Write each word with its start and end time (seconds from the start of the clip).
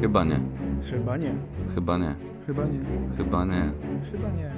Chyba 0.00 0.24
nie. 0.24 0.40
Chyba 0.90 1.16
nie. 1.16 1.34
Chyba 1.74 1.98
nie. 1.98 2.14
Chyba 2.46 2.64
nie. 2.66 2.84
Chyba 3.16 3.44
nie. 3.44 3.72
Chyba 4.12 4.30
nie. 4.30 4.52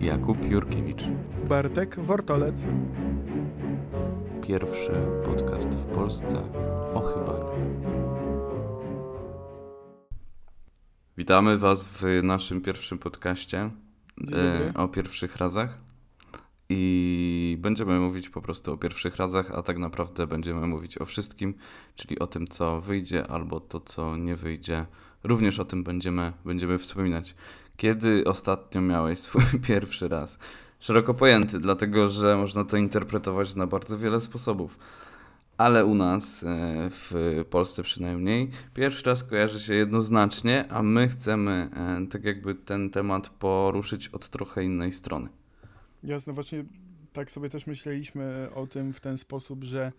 Jakub 0.00 0.50
Jurkiewicz. 0.50 1.04
Bartek 1.48 2.00
Wortolec. 2.00 2.66
Pierwszy 4.42 4.92
podcast 5.24 5.68
w 5.68 5.86
Polsce 5.86 6.42
o 6.94 7.00
chybaniu. 7.00 7.46
Witamy 11.18 11.58
Was 11.58 11.84
w 11.84 12.02
naszym 12.22 12.60
pierwszym 12.60 12.98
podcaście 12.98 13.70
e, 14.32 14.72
o 14.74 14.88
pierwszych 14.88 15.36
razach. 15.36 15.85
I 16.68 17.56
będziemy 17.60 18.00
mówić 18.00 18.28
po 18.28 18.40
prostu 18.40 18.72
o 18.72 18.76
pierwszych 18.76 19.16
razach, 19.16 19.50
a 19.50 19.62
tak 19.62 19.78
naprawdę 19.78 20.26
będziemy 20.26 20.66
mówić 20.66 20.98
o 20.98 21.04
wszystkim, 21.04 21.54
czyli 21.94 22.18
o 22.18 22.26
tym, 22.26 22.46
co 22.46 22.80
wyjdzie 22.80 23.26
albo 23.26 23.60
to, 23.60 23.80
co 23.80 24.16
nie 24.16 24.36
wyjdzie. 24.36 24.86
Również 25.24 25.60
o 25.60 25.64
tym 25.64 25.84
będziemy, 25.84 26.32
będziemy 26.44 26.78
wspominać. 26.78 27.34
Kiedy 27.76 28.24
ostatnio 28.24 28.80
miałeś 28.80 29.18
swój 29.18 29.42
pierwszy 29.68 30.08
raz? 30.08 30.38
Szeroko 30.80 31.14
pojęty, 31.14 31.58
dlatego 31.58 32.08
że 32.08 32.36
można 32.36 32.64
to 32.64 32.76
interpretować 32.76 33.54
na 33.54 33.66
bardzo 33.66 33.98
wiele 33.98 34.20
sposobów. 34.20 34.78
Ale 35.58 35.84
u 35.84 35.94
nas, 35.94 36.42
e, 36.42 36.46
w 36.90 37.44
Polsce 37.50 37.82
przynajmniej, 37.82 38.50
pierwszy 38.74 39.04
raz 39.06 39.24
kojarzy 39.24 39.60
się 39.60 39.74
jednoznacznie, 39.74 40.72
a 40.72 40.82
my 40.82 41.08
chcemy 41.08 41.70
e, 41.76 42.06
tak 42.06 42.24
jakby 42.24 42.54
ten 42.54 42.90
temat 42.90 43.28
poruszyć 43.28 44.08
od 44.08 44.28
trochę 44.28 44.64
innej 44.64 44.92
strony. 44.92 45.28
Jasne, 46.06 46.32
właśnie 46.32 46.64
tak 47.12 47.30
sobie 47.30 47.50
też 47.50 47.66
myśleliśmy 47.66 48.48
o 48.54 48.66
tym 48.66 48.92
w 48.92 49.00
ten 49.00 49.18
sposób, 49.18 49.64
że 49.64 49.92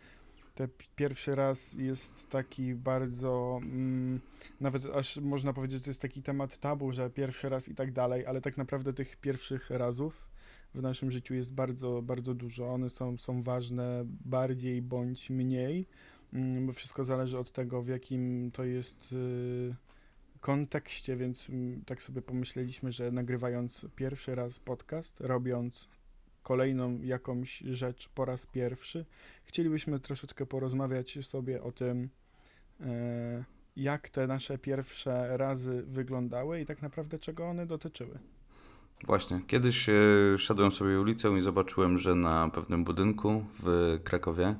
te 0.56 0.68
pi- 0.68 0.88
pierwszy 0.96 1.36
raz 1.36 1.74
jest 1.74 2.30
taki 2.30 2.76
bardzo, 2.76 3.60
mm, 3.62 4.20
nawet 4.62 4.86
aż 4.86 5.18
można 5.18 5.54
powiedzieć, 5.54 5.86
że 5.86 5.90
jest 5.90 6.02
taki 6.02 6.22
temat 6.24 6.58
tabu, 6.58 6.92
że 6.92 7.10
pierwszy 7.10 7.50
raz 7.50 7.70
i 7.70 7.76
tak 7.76 7.92
dalej, 7.92 8.26
ale 8.26 8.42
tak 8.42 8.58
naprawdę 8.58 8.94
tych 8.94 9.18
pierwszych 9.18 9.70
razów 9.70 10.28
w 10.74 10.82
naszym 10.82 11.12
życiu 11.12 11.34
jest 11.34 11.52
bardzo, 11.52 12.02
bardzo 12.02 12.34
dużo. 12.34 12.74
One 12.74 12.90
są, 12.90 13.18
są 13.18 13.44
ważne 13.44 14.04
bardziej 14.06 14.82
bądź 14.82 15.30
mniej, 15.30 15.88
mm, 16.34 16.66
bo 16.68 16.74
wszystko 16.74 17.04
zależy 17.04 17.38
od 17.38 17.52
tego, 17.52 17.82
w 17.82 17.88
jakim 17.88 18.52
to 18.52 18.64
jest 18.64 19.14
y, 19.14 19.76
kontekście, 20.40 21.16
więc 21.16 21.50
mm, 21.50 21.82
tak 21.86 22.02
sobie 22.02 22.22
pomyśleliśmy, 22.22 22.92
że 22.92 23.12
nagrywając 23.12 23.86
pierwszy 23.96 24.36
raz 24.36 24.60
podcast, 24.60 25.22
robiąc 25.22 25.97
kolejną 26.48 27.00
jakąś 27.02 27.60
rzecz 27.60 28.10
po 28.10 28.26
raz 28.26 28.46
pierwszy, 28.46 29.06
chcielibyśmy 29.46 30.00
troszeczkę 30.00 30.46
porozmawiać 30.46 31.26
sobie 31.26 31.64
o 31.64 31.72
tym, 31.72 32.10
e, 32.82 33.44
jak 33.76 34.10
te 34.10 34.28
nasze 34.28 34.58
pierwsze 34.58 35.38
razy 35.38 35.84
wyglądały 35.88 36.62
i 36.62 36.66
tak 36.66 36.82
naprawdę 36.82 37.20
czego 37.20 37.46
one 37.50 37.66
dotyczyły. 37.66 38.20
Właśnie, 39.06 39.42
kiedyś 39.48 39.90
e, 39.90 39.94
szedłem 40.38 40.72
sobie 40.72 41.00
ulicą 41.00 41.36
i 41.36 41.42
zobaczyłem, 41.42 41.98
że 41.98 42.16
na 42.16 42.50
pewnym 42.50 42.84
budynku 42.84 43.46
w 43.64 44.00
Krakowie 44.04 44.56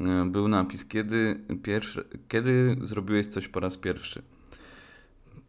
e, 0.00 0.24
był 0.30 0.48
napis, 0.48 0.84
kiedy, 0.84 1.40
pierwszy, 1.62 2.04
kiedy 2.28 2.76
zrobiłeś 2.82 3.26
coś 3.26 3.48
po 3.48 3.60
raz 3.60 3.76
pierwszy. 3.76 4.22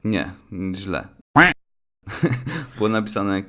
Nie, 0.03 0.33
źle. 0.73 1.07
Było 2.77 2.89
napisane, 2.89 3.43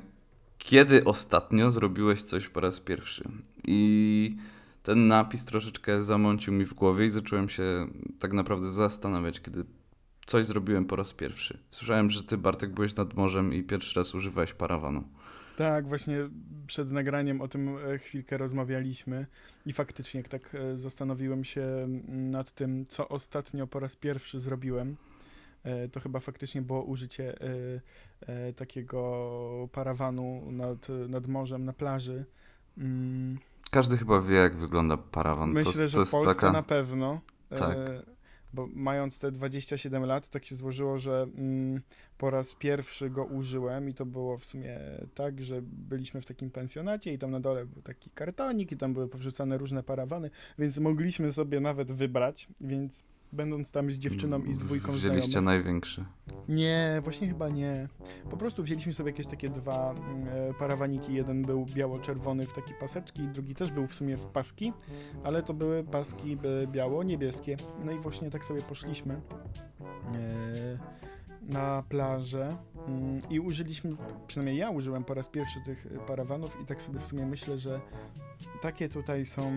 kiedy 0.67 1.03
ostatnio 1.03 1.71
zrobiłeś 1.71 2.21
coś 2.21 2.47
po 2.47 2.59
raz 2.59 2.79
pierwszy. 2.79 3.23
I 3.67 4.37
ten 4.83 5.07
napis 5.07 5.45
troszeczkę 5.45 6.03
zamącił 6.03 6.53
mi 6.53 6.65
w 6.65 6.73
głowie 6.73 7.05
i 7.05 7.09
zacząłem 7.09 7.49
się 7.49 7.87
tak 8.19 8.33
naprawdę 8.33 8.71
zastanawiać, 8.71 9.41
kiedy 9.41 9.63
coś 10.25 10.45
zrobiłem 10.45 10.85
po 10.85 10.95
raz 10.95 11.13
pierwszy. 11.13 11.57
Słyszałem, 11.71 12.09
że 12.09 12.23
ty, 12.23 12.37
Bartek, 12.37 12.73
byłeś 12.73 12.95
nad 12.95 13.13
morzem 13.13 13.53
i 13.53 13.63
pierwszy 13.63 13.99
raz 13.99 14.15
używałeś 14.15 14.53
parawanu. 14.53 15.03
Tak, 15.57 15.87
właśnie 15.87 16.17
przed 16.67 16.91
nagraniem 16.91 17.41
o 17.41 17.47
tym 17.47 17.77
e, 17.77 17.97
chwilkę 17.99 18.37
rozmawialiśmy 18.37 19.25
i 19.65 19.73
faktycznie 19.73 20.23
tak 20.23 20.55
e, 20.55 20.77
zastanowiłem 20.77 21.43
się 21.43 21.61
mm, 21.61 22.31
nad 22.31 22.51
tym, 22.51 22.85
co 22.85 23.09
ostatnio 23.09 23.67
po 23.67 23.79
raz 23.79 23.95
pierwszy 23.95 24.39
zrobiłem. 24.39 24.95
E, 25.63 25.89
To 25.89 25.99
chyba 25.99 26.19
faktycznie 26.19 26.61
było 26.61 26.83
użycie 26.83 27.41
e, 27.41 27.81
e, 28.21 28.53
takiego 28.53 29.69
parawanu 29.71 30.51
nad, 30.51 30.87
nad 31.09 31.27
morzem, 31.27 31.65
na 31.65 31.73
plaży. 31.73 32.25
Mm, 32.77 33.37
Każdy 33.71 33.97
chyba 33.97 34.21
wie, 34.21 34.35
jak 34.35 34.55
wygląda 34.55 34.97
parawan. 34.97 35.51
Myślę, 35.51 35.73
to, 35.73 35.87
że 35.87 35.97
to 35.97 36.05
w 36.05 36.11
Polsce 36.11 36.35
taka... 36.35 36.51
na 36.51 36.63
pewno. 36.63 37.21
Tak. 37.49 37.77
Bo 38.53 38.67
mając 38.73 39.19
te 39.19 39.31
27 39.31 40.05
lat, 40.05 40.29
tak 40.29 40.45
się 40.45 40.55
złożyło, 40.55 40.99
że 40.99 41.27
mm, 41.37 41.81
po 42.17 42.29
raz 42.29 42.55
pierwszy 42.55 43.09
go 43.09 43.25
użyłem 43.25 43.89
i 43.89 43.93
to 43.93 44.05
było 44.05 44.37
w 44.37 44.45
sumie 44.45 44.79
tak, 45.15 45.41
że 45.41 45.61
byliśmy 45.61 46.21
w 46.21 46.25
takim 46.25 46.49
pensjonacie 46.51 47.13
i 47.13 47.17
tam 47.17 47.31
na 47.31 47.39
dole 47.39 47.65
był 47.65 47.81
taki 47.81 48.09
kartonik 48.09 48.71
i 48.71 48.77
tam 48.77 48.93
były 48.93 49.07
powrzucane 49.07 49.57
różne 49.57 49.83
parawany, 49.83 50.29
więc 50.59 50.77
mogliśmy 50.77 51.31
sobie 51.31 51.59
nawet 51.59 51.91
wybrać, 51.91 52.47
więc 52.61 53.03
będąc 53.33 53.71
tam 53.71 53.91
z 53.91 53.97
dziewczyną 53.97 54.43
i 54.43 54.55
z 54.55 54.59
dwójką 54.59 54.91
Wzięliście 54.91 55.31
znajomych... 55.31 55.65
największy. 55.65 56.05
Nie, 56.49 56.99
właśnie 57.03 57.27
chyba 57.27 57.49
nie. 57.49 57.87
Po 58.29 58.37
prostu 58.37 58.63
wzięliśmy 58.63 58.93
sobie 58.93 59.11
jakieś 59.11 59.27
takie 59.27 59.49
dwa 59.49 59.91
mm, 59.91 60.27
e, 60.27 60.53
parawaniki. 60.53 61.13
Jeden 61.13 61.41
był 61.41 61.65
biało-czerwony 61.65 62.43
w 62.43 62.53
takie 62.53 62.73
paseczki, 62.73 63.27
drugi 63.27 63.55
też 63.55 63.71
był 63.71 63.87
w 63.87 63.93
sumie 63.93 64.17
w 64.17 64.25
paski, 64.25 64.73
ale 65.23 65.43
to 65.43 65.53
były 65.53 65.83
paski 65.83 66.37
biało-niebieskie. 66.67 67.55
No 67.85 67.91
i 67.91 67.99
właśnie 67.99 68.31
tak 68.31 68.45
sobie 68.45 68.61
poszliśmy 68.61 69.21
e, 70.15 70.77
na 71.47 71.83
plażę 71.89 72.49
mm, 72.87 73.21
i 73.29 73.39
użyliśmy, 73.39 73.95
przynajmniej 74.27 74.57
ja 74.57 74.69
użyłem 74.69 75.03
po 75.03 75.13
raz 75.13 75.29
pierwszy 75.29 75.59
tych 75.65 75.85
e, 75.85 75.99
parawanów 76.07 76.57
i 76.63 76.65
tak 76.65 76.81
sobie 76.81 76.99
w 76.99 77.05
sumie 77.05 77.25
myślę, 77.25 77.59
że 77.59 77.81
takie 78.61 78.89
tutaj 78.89 79.25
są 79.25 79.51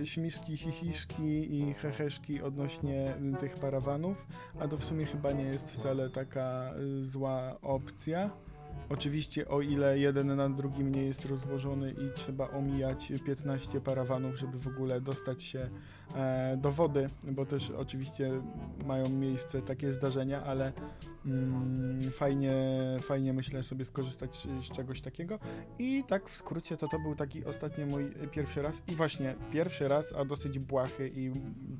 e, 0.00 0.06
śmiszki, 0.06 0.56
chichiszki 0.56 1.60
i 1.60 1.74
heheszki 1.74 2.42
odnośnie 2.42 3.14
e, 3.34 3.36
tych 3.40 3.54
parawanów 3.54 4.26
a 4.60 4.68
to 4.68 4.76
w 4.76 4.84
sumie 4.84 5.06
chyba 5.06 5.32
nie 5.32 5.44
jest 5.44 5.70
wcale 5.70 6.10
taka 6.10 6.74
y, 6.98 7.04
zła 7.04 7.56
opcja. 7.62 8.30
Oczywiście 8.88 9.48
o 9.48 9.60
ile 9.60 9.98
jeden 9.98 10.36
na 10.36 10.50
drugim 10.50 10.94
nie 10.94 11.02
jest 11.02 11.24
rozłożony 11.24 11.92
i 11.92 12.12
trzeba 12.14 12.50
omijać 12.50 13.12
15 13.26 13.80
parawanów, 13.80 14.38
żeby 14.38 14.58
w 14.58 14.66
ogóle 14.66 15.00
dostać 15.00 15.42
się 15.42 15.70
e, 16.14 16.56
do 16.56 16.72
wody, 16.72 17.06
bo 17.32 17.46
też 17.46 17.70
oczywiście 17.70 18.42
mają 18.86 19.08
miejsce 19.08 19.62
takie 19.62 19.92
zdarzenia, 19.92 20.44
ale 20.44 20.72
mm, 21.26 22.00
fajnie, 22.10 22.54
fajnie 23.00 23.32
myślę 23.32 23.62
sobie 23.62 23.84
skorzystać 23.84 24.36
z, 24.36 24.66
z 24.66 24.70
czegoś 24.70 25.00
takiego. 25.00 25.38
I 25.78 26.04
tak 26.08 26.28
w 26.28 26.36
skrócie 26.36 26.76
to 26.76 26.88
to 26.88 26.98
był 26.98 27.14
taki 27.14 27.44
ostatni 27.44 27.84
mój 27.84 28.10
pierwszy 28.30 28.62
raz 28.62 28.82
i 28.92 28.96
właśnie 28.96 29.34
pierwszy 29.52 29.88
raz, 29.88 30.12
a 30.12 30.24
dosyć 30.24 30.58
błahy 30.58 31.10
i 31.14 31.30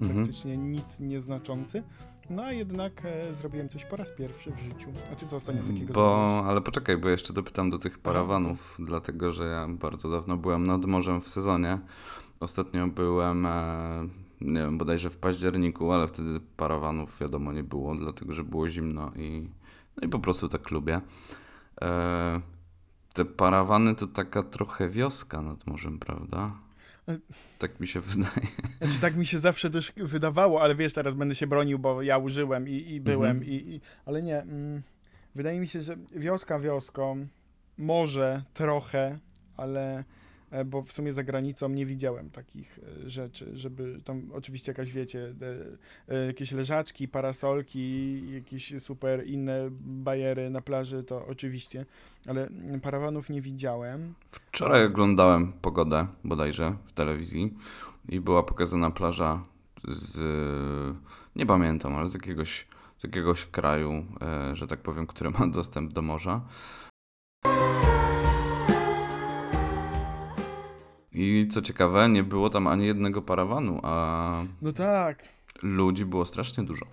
praktycznie 0.01 0.57
nic 0.57 1.01
nieznaczący. 1.01 1.83
No 2.31 2.43
a 2.43 2.53
jednak 2.53 3.03
e, 3.05 3.35
zrobiłem 3.35 3.69
coś 3.69 3.85
po 3.85 3.97
raz 3.97 4.11
pierwszy 4.13 4.51
w 4.53 4.59
życiu. 4.59 4.91
A 5.13 5.17
ty 5.17 5.27
co 5.27 5.37
ostatnio 5.37 5.63
takiego 5.63 5.93
Bo, 5.95 6.19
zrobiłeś? 6.19 6.47
ale 6.51 6.61
poczekaj, 6.61 6.97
bo 6.97 7.09
jeszcze 7.09 7.33
dopytam 7.33 7.71
do 7.71 7.79
tych 7.79 7.99
parawanów, 7.99 8.77
dlatego 8.79 9.33
że 9.33 9.45
ja 9.47 9.69
bardzo 9.69 10.11
dawno 10.11 10.37
byłem 10.37 10.67
nad 10.67 10.85
morzem 10.85 11.21
w 11.21 11.29
sezonie. 11.29 11.79
Ostatnio 12.41 12.87
byłem, 12.87 13.47
e, 13.47 14.09
nie 14.41 14.61
wiem, 14.61 14.79
bodajże 14.79 15.11
w 15.11 15.19
październiku, 15.19 15.93
ale 15.93 16.09
wtedy 16.09 16.41
parawanów 16.57 17.19
wiadomo 17.21 17.53
nie 17.53 17.63
było, 17.63 17.95
dlatego 17.95 18.35
że 18.35 18.45
było 18.45 18.69
zimno 18.69 19.13
i, 19.17 19.49
no 19.97 20.07
i 20.07 20.09
po 20.09 20.19
prostu 20.19 20.49
tak 20.49 20.71
lubię. 20.71 21.01
E, 21.83 22.41
te 23.15 23.25
parawany 23.25 23.95
to 23.95 24.07
taka 24.07 24.43
trochę 24.43 24.89
wioska 24.89 25.43
nad 25.43 25.67
morzem, 25.67 25.99
prawda? 25.99 26.66
Tak 27.59 27.81
mi 27.81 27.87
się 27.87 28.01
wydaje. 28.01 28.47
Znaczy 28.81 29.01
tak 29.01 29.17
mi 29.17 29.27
się 29.27 29.39
zawsze 29.39 29.71
też 29.71 29.93
wydawało, 29.97 30.63
ale 30.63 30.75
wiesz, 30.75 30.93
teraz 30.93 31.15
będę 31.15 31.35
się 31.35 31.47
bronił, 31.47 31.79
bo 31.79 32.03
ja 32.03 32.19
użyłem 32.19 32.69
i, 32.69 32.73
i 32.73 33.01
byłem, 33.01 33.37
Mhm. 33.37 33.51
i, 33.53 33.55
i, 33.75 33.81
ale 34.07 34.23
nie. 34.23 34.39
Mm, 34.43 34.83
wydaje 35.35 35.61
mi 35.61 35.67
się, 35.69 35.83
że 35.83 35.97
wioska 36.17 36.59
wioską, 36.59 37.27
może 37.79 38.43
trochę, 38.55 39.19
ale 39.57 40.05
bo 40.67 40.83
w 40.83 40.93
sumie 40.93 41.13
za 41.13 41.25
granicą 41.25 41.69
nie 41.69 41.87
widziałem 41.87 42.31
takich 42.31 42.79
e, 42.79 43.11
rzeczy, 43.11 43.51
żeby 43.55 44.01
tam 44.05 44.23
oczywiście 44.33 44.73
jakaś, 44.73 44.93
wiecie, 44.93 45.35
e, 46.09 46.15
e, 46.15 46.27
jakieś 46.27 46.53
leżaczki, 46.53 47.09
parasolki, 47.09 48.23
jakieś 48.33 48.83
super 48.83 49.27
inne 49.27 49.69
bajery 49.81 50.51
na 50.51 50.61
plaży, 50.61 51.05
to 51.05 51.27
oczywiście, 51.27 51.87
ale 52.27 52.49
parawanów 52.83 53.31
nie 53.31 53.43
widziałem. 53.43 54.15
Wczoraj 54.31 54.85
oglądałem 54.85 55.53
pogodę 55.53 56.07
bodajże 56.25 56.77
w 56.87 56.93
telewizji 56.93 57.55
i 58.09 58.21
była 58.21 58.43
pokazana 58.43 58.91
plaża 58.91 59.43
z, 59.89 60.23
nie 61.37 61.47
pamiętam, 61.47 61.97
ale 61.97 62.09
z 62.09 62.15
jakiegoś, 62.15 62.67
z 62.99 63.05
jakiegoś 63.05 63.47
kraju, 63.47 64.05
e, 64.23 64.57
że 64.57 64.67
tak 64.67 64.81
powiem, 64.81 65.07
który 65.07 65.31
ma 65.31 65.47
dostęp 65.47 65.93
do 65.93 66.03
morza. 66.03 66.41
I 71.19 71.47
co 71.51 71.63
ciekawe, 71.63 72.09
nie 72.09 72.23
było 72.23 72.51
tam 72.51 72.67
ani 72.67 72.87
jednego 72.87 73.23
parawanu, 73.23 73.81
a 73.83 74.45
No 74.63 74.73
tak, 74.73 75.19
ludzi 75.63 76.05
było 76.05 76.25
strasznie 76.27 76.65
dużo. 76.65 76.87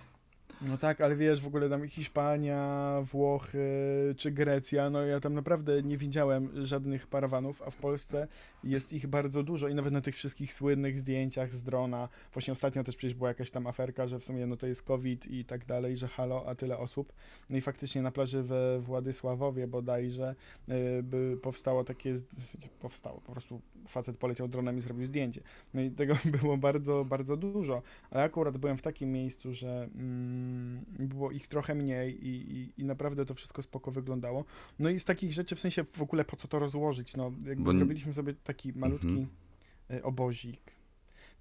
No 0.68 0.78
tak, 0.78 1.00
ale 1.00 1.16
wiesz, 1.16 1.40
w 1.40 1.46
ogóle 1.46 1.68
tam 1.68 1.88
Hiszpania, 1.88 2.98
Włochy 3.12 3.68
czy 4.16 4.30
Grecja, 4.30 4.90
no 4.90 5.02
ja 5.02 5.20
tam 5.20 5.34
naprawdę 5.34 5.82
nie 5.82 5.96
widziałem 5.96 6.66
żadnych 6.66 7.06
parawanów, 7.06 7.62
a 7.62 7.70
w 7.70 7.76
Polsce 7.76 8.28
jest 8.64 8.92
ich 8.92 9.06
bardzo 9.06 9.42
dużo 9.42 9.68
i 9.68 9.74
nawet 9.74 9.92
na 9.92 10.00
tych 10.00 10.14
wszystkich 10.14 10.54
słynnych 10.54 10.98
zdjęciach 10.98 11.52
z 11.52 11.62
drona, 11.62 12.08
właśnie 12.32 12.52
ostatnio 12.52 12.84
też 12.84 12.96
przecież 12.96 13.14
była 13.14 13.28
jakaś 13.28 13.50
tam 13.50 13.66
aferka, 13.66 14.06
że 14.06 14.18
w 14.18 14.24
sumie 14.24 14.46
no 14.46 14.56
to 14.56 14.66
jest 14.66 14.82
COVID 14.82 15.26
i 15.26 15.44
tak 15.44 15.66
dalej, 15.66 15.96
że 15.96 16.08
halo, 16.08 16.44
a 16.46 16.54
tyle 16.54 16.78
osób. 16.78 17.12
No 17.50 17.56
i 17.56 17.60
faktycznie 17.60 18.02
na 18.02 18.10
plaży 18.10 18.42
we 18.42 18.80
Władysławowie 18.80 19.66
bodajże 19.66 20.34
y, 20.68 21.02
by 21.02 21.38
powstało 21.42 21.84
takie, 21.84 22.14
powstało, 22.80 23.20
po 23.20 23.32
prostu 23.32 23.60
facet 23.88 24.16
poleciał 24.16 24.48
dronem 24.48 24.78
i 24.78 24.80
zrobił 24.80 25.06
zdjęcie. 25.06 25.40
No 25.74 25.80
i 25.80 25.90
tego 25.90 26.14
było 26.40 26.56
bardzo, 26.56 27.04
bardzo 27.04 27.36
dużo, 27.36 27.82
ale 28.10 28.22
akurat 28.22 28.58
byłem 28.58 28.76
w 28.76 28.82
takim 28.82 29.12
miejscu, 29.12 29.54
że 29.54 29.88
mm, 29.94 30.53
było 30.98 31.30
ich 31.30 31.48
trochę 31.48 31.74
mniej 31.74 32.26
i, 32.26 32.56
i, 32.56 32.72
i 32.76 32.84
naprawdę 32.84 33.26
to 33.26 33.34
wszystko 33.34 33.62
spoko 33.62 33.90
wyglądało. 33.90 34.44
No 34.78 34.90
i 34.90 35.00
z 35.00 35.04
takich 35.04 35.32
rzeczy, 35.32 35.56
w 35.56 35.60
sensie 35.60 35.84
w 35.84 36.02
ogóle 36.02 36.24
po 36.24 36.36
co 36.36 36.48
to 36.48 36.58
rozłożyć, 36.58 37.16
no 37.16 37.32
jakby 37.46 37.64
Bo 37.64 37.72
zrobiliśmy 37.72 38.12
sobie 38.12 38.34
taki 38.34 38.72
malutki 38.72 39.08
Mhm. 39.08 39.26
y, 39.90 40.02
obozik. 40.02 40.60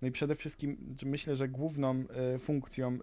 No 0.02 0.08
i 0.08 0.12
przede 0.12 0.36
wszystkim 0.36 0.96
myślę, 1.06 1.36
że 1.36 1.48
główną 1.50 2.04
y, 2.36 2.40
funkcją 2.40 2.94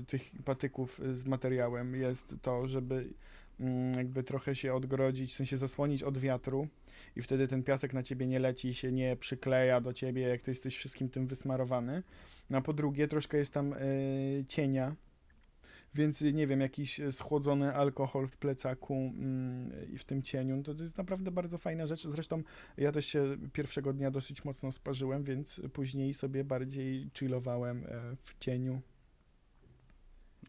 y, 0.00 0.04
tych 0.06 0.30
patyków 0.44 1.00
z 1.12 1.24
materiałem 1.24 1.94
jest 1.94 2.36
to, 2.42 2.68
żeby 2.68 3.08
mm, 3.60 3.94
jakby 3.94 4.22
trochę 4.22 4.54
się 4.54 4.74
odgrodzić, 4.74 5.32
w 5.32 5.36
sensie 5.36 5.56
zasłonić 5.56 6.02
od 6.02 6.18
wiatru 6.18 6.68
i 7.16 7.22
wtedy 7.22 7.48
ten 7.48 7.62
piasek 7.62 7.94
na 7.94 8.02
ciebie 8.02 8.26
nie 8.26 8.38
leci 8.38 8.68
i 8.68 8.74
się 8.74 8.92
nie 8.92 9.16
przykleja 9.16 9.80
do 9.80 9.92
ciebie, 9.92 10.22
jak 10.22 10.42
ty 10.42 10.50
jesteś 10.50 10.76
wszystkim 10.76 11.08
tym 11.08 11.26
wysmarowany. 11.26 12.02
No 12.50 12.58
a 12.58 12.60
po 12.60 12.72
drugie, 12.72 13.08
troszkę 13.08 13.38
jest 13.38 13.54
tam 13.54 13.74
cienia, 14.48 14.96
więc 15.94 16.20
nie 16.20 16.46
wiem, 16.46 16.60
jakiś 16.60 17.00
y, 17.00 17.12
schłodzony 17.12 17.74
alkohol 17.74 18.28
w 18.28 18.36
plecaku 18.36 18.94
mm, 18.94 19.90
i 19.90 19.98
w 19.98 20.04
tym 20.04 20.22
cieniu, 20.22 20.56
no 20.56 20.62
to, 20.62 20.74
to 20.74 20.82
jest 20.82 20.98
naprawdę 20.98 21.30
bardzo 21.30 21.58
fajna 21.58 21.86
rzecz. 21.86 22.06
Zresztą 22.06 22.42
ja 22.76 22.92
też 22.92 23.06
się 23.06 23.36
pierwszego 23.52 23.92
dnia 23.92 24.10
dosyć 24.10 24.44
mocno 24.44 24.72
sparzyłem, 24.72 25.24
więc 25.24 25.60
później 25.72 26.14
sobie 26.14 26.44
bardziej 26.44 27.10
chillowałem 27.18 27.84
e, 27.88 28.16
w 28.22 28.38
cieniu. 28.38 28.80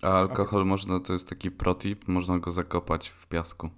A 0.01 0.19
alkohol 0.19 0.65
można, 0.65 0.99
to 0.99 1.13
jest 1.13 1.27
taki 1.27 1.51
protip, 1.51 2.07
można 2.07 2.39
go 2.39 2.51
zakopać 2.51 3.09
w 3.09 3.27
piasku. 3.27 3.69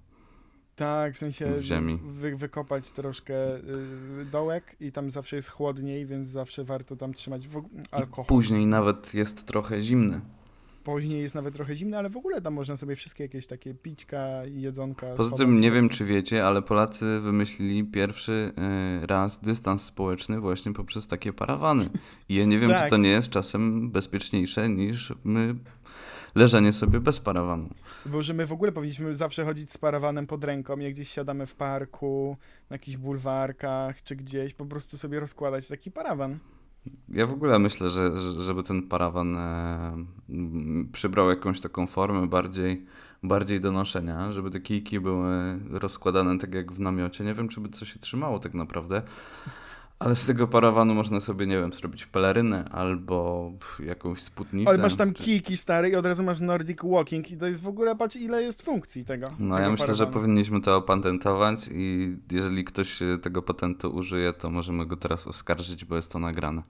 Tak, 0.76 1.14
w 1.14 1.18
sensie 1.18 1.52
W 1.52 1.62
ziemi. 1.62 2.00
Wy, 2.04 2.36
wykopać 2.36 2.92
troszkę 2.92 3.58
y, 3.58 4.26
dołek 4.32 4.76
i 4.80 4.92
tam 4.92 5.10
zawsze 5.10 5.36
jest 5.36 5.50
chłodniej, 5.50 6.06
więc 6.06 6.28
zawsze 6.28 6.64
warto 6.64 6.96
tam 6.96 7.14
trzymać 7.14 7.48
alkohol. 7.92 8.26
później 8.26 8.66
nawet 8.66 9.14
jest 9.14 9.48
trochę 9.48 9.82
zimny. 9.82 10.22
Później 10.86 11.22
jest 11.22 11.36
nawet 11.36 11.54
trochę 11.54 11.76
zimno, 11.76 11.98
ale 11.98 12.10
w 12.10 12.18
ogóle 12.18 12.42
tam 12.42 12.54
można 12.54 12.76
sobie 12.76 12.96
wszystkie 12.96 13.24
jakieś 13.24 13.48
takie 13.48 13.74
pićka 13.74 14.46
i 14.46 14.62
jedzonka 14.62 15.08
Poza 15.18 15.36
tym 15.36 15.60
nie 15.60 15.72
wiem, 15.72 15.90
czy 15.90 16.06
wiecie, 16.06 16.46
ale 16.46 16.62
Polacy 16.62 17.20
wymyślili 17.20 17.84
pierwszy 17.84 18.54
y, 19.04 19.08
raz 19.08 19.40
dystans 19.40 19.84
społeczny 19.84 20.40
właśnie 20.40 20.74
poprzez 20.74 21.08
takie 21.08 21.34
parawany. 21.34 21.90
I 22.30 22.36
ja 22.36 22.46
nie 22.46 22.60
wiem, 22.60 22.70
czy 22.70 22.76
Tak. 22.76 22.90
to 22.90 22.98
nie 22.98 23.10
jest 23.10 23.30
czasem 23.30 23.92
bezpieczniejsze 23.92 24.70
niż 24.70 25.14
my 25.24 25.56
leżenie 26.36 26.74
sobie 26.74 27.00
bez 27.00 27.20
parawanu. 27.20 27.70
Bo 28.06 28.22
że 28.22 28.34
my 28.34 28.46
w 28.46 28.52
ogóle 28.54 28.72
powinniśmy 28.72 29.16
zawsze 29.16 29.46
chodzić 29.46 29.72
z 29.72 29.78
parawanem 29.78 30.28
pod 30.28 30.44
ręką, 30.44 30.80
jak 30.80 30.94
gdzieś 30.94 31.10
siadamy 31.10 31.46
w 31.46 31.56
parku, 31.56 32.38
na 32.70 32.74
jakichś 32.74 32.98
bulwarkach 32.98 34.04
czy 34.04 34.16
gdzieś, 34.16 34.54
po 34.54 34.66
prostu 34.66 34.98
sobie 34.98 35.20
rozkładać 35.20 35.68
taki 35.68 35.92
parawan. 35.92 36.40
Ja 37.10 37.26
w 37.28 37.32
ogóle 37.32 37.60
myślę, 37.60 37.90
że, 37.90 38.22
że 38.22 38.44
żeby 38.44 38.64
ten 38.64 38.84
parawan 38.84 39.36
e, 39.36 40.06
przybrał 40.94 41.30
jakąś 41.30 41.62
taką 41.62 41.88
formę 41.88 42.28
bardziej, 42.28 42.86
bardziej 43.24 43.62
do 43.62 43.72
noszenia, 43.72 44.32
żeby 44.32 44.52
te 44.52 44.60
kijki 44.60 45.00
były 45.00 45.60
rozkładane 45.72 46.38
tak 46.40 46.54
jak 46.54 46.72
w 46.72 46.80
namiocie. 46.80 47.24
Nie 47.24 47.34
wiem, 47.34 47.50
czy 47.50 47.62
by 47.62 47.70
to 47.70 47.86
się 47.86 48.00
trzymało 48.00 48.40
tak 48.40 48.54
naprawdę, 48.54 49.02
ale 50.00 50.16
z 50.16 50.26
tego 50.26 50.48
parawanu 50.48 50.94
można 50.94 51.20
sobie, 51.20 51.46
nie 51.48 51.60
wiem, 51.60 51.74
zrobić 51.74 52.06
pelerynę 52.06 52.66
albo 52.72 53.52
jakąś 53.80 54.22
spódnicę. 54.22 54.70
Ale 54.70 54.78
masz 54.78 54.96
tam 54.96 55.14
czy- 55.14 55.24
kijki 55.24 55.58
stary 55.58 55.90
i 55.90 55.96
od 55.96 56.06
razu 56.06 56.24
masz 56.24 56.40
Nordic 56.40 56.78
Walking 56.84 57.32
i 57.32 57.38
to 57.38 57.48
jest 57.48 57.62
w 57.62 57.68
ogóle, 57.68 57.96
patrz 57.96 58.16
ile 58.16 58.44
jest 58.44 58.62
funkcji 58.62 59.06
tego. 59.06 59.28
No 59.40 59.56
tego 59.56 59.66
ja 59.66 59.72
myślę, 59.72 59.88
że 59.88 59.94
parawanu. 59.94 60.14
powinniśmy 60.14 60.62
to 60.62 60.76
opatentować 60.78 61.70
i 61.72 62.18
jeżeli 62.32 62.64
ktoś 62.64 63.02
e, 63.02 63.18
tego 63.18 63.42
patentu 63.42 63.90
użyje, 63.96 64.34
to 64.34 64.50
możemy 64.50 64.86
go 64.86 64.98
teraz 64.98 65.28
oskarżyć, 65.28 65.86
bo 65.86 65.96
jest 65.96 66.12
to 66.12 66.20
nagrane. 66.20 66.64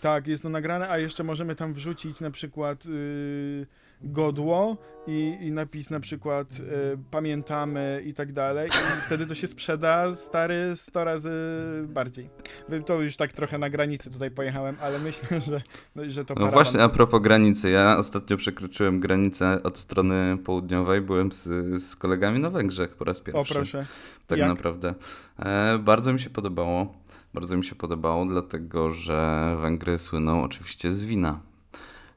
Tak, 0.00 0.26
jest 0.26 0.42
to 0.42 0.48
nagrane, 0.48 0.88
a 0.88 0.98
jeszcze 0.98 1.24
możemy 1.24 1.54
tam 1.54 1.74
wrzucić 1.74 2.20
na 2.20 2.30
przykład 2.30 2.86
y, 2.86 3.66
godło 4.02 4.76
i, 5.06 5.38
i 5.40 5.52
napis 5.52 5.90
na 5.90 6.00
przykład 6.00 6.52
y, 6.60 6.98
pamiętamy 7.10 8.02
i 8.06 8.14
tak 8.14 8.32
dalej 8.32 8.68
i 8.68 9.00
wtedy 9.06 9.26
to 9.26 9.34
się 9.34 9.46
sprzeda 9.46 10.14
stary 10.16 10.72
100 10.76 11.04
razy 11.04 11.30
bardziej. 11.88 12.30
To 12.86 13.00
już 13.02 13.16
tak 13.16 13.32
trochę 13.32 13.58
na 13.58 13.70
granicy 13.70 14.10
tutaj 14.10 14.30
pojechałem, 14.30 14.76
ale 14.80 14.98
myślę, 14.98 15.40
że, 15.40 15.60
no, 15.96 16.02
że 16.06 16.24
to 16.24 16.34
No 16.34 16.46
właśnie, 16.46 16.82
a 16.82 16.88
propos 16.88 17.20
granicy, 17.22 17.70
ja 17.70 17.96
ostatnio 17.98 18.36
przekroczyłem 18.36 19.00
granicę 19.00 19.62
od 19.62 19.78
strony 19.78 20.38
południowej, 20.44 21.00
byłem 21.00 21.32
z, 21.32 21.42
z 21.82 21.96
kolegami 21.96 22.40
na 22.40 22.50
Węgrzech 22.50 22.96
po 22.96 23.04
raz 23.04 23.20
O 23.20 23.24
pierwszy. 23.24 23.54
proszę. 23.54 23.86
tak 24.26 24.38
jak? 24.38 24.48
naprawdę. 24.48 24.94
E, 25.38 25.78
bardzo 25.78 26.12
mi 26.12 26.20
się 26.20 26.30
podobało. 26.30 26.94
Bardzo 27.34 27.56
mi 27.56 27.64
się 27.64 27.74
podobało, 27.74 28.26
dlatego 28.26 28.90
że 28.90 29.50
Węgry 29.60 29.98
słyną 29.98 30.42
oczywiście 30.42 30.92
z 30.92 31.04
wina. 31.04 31.40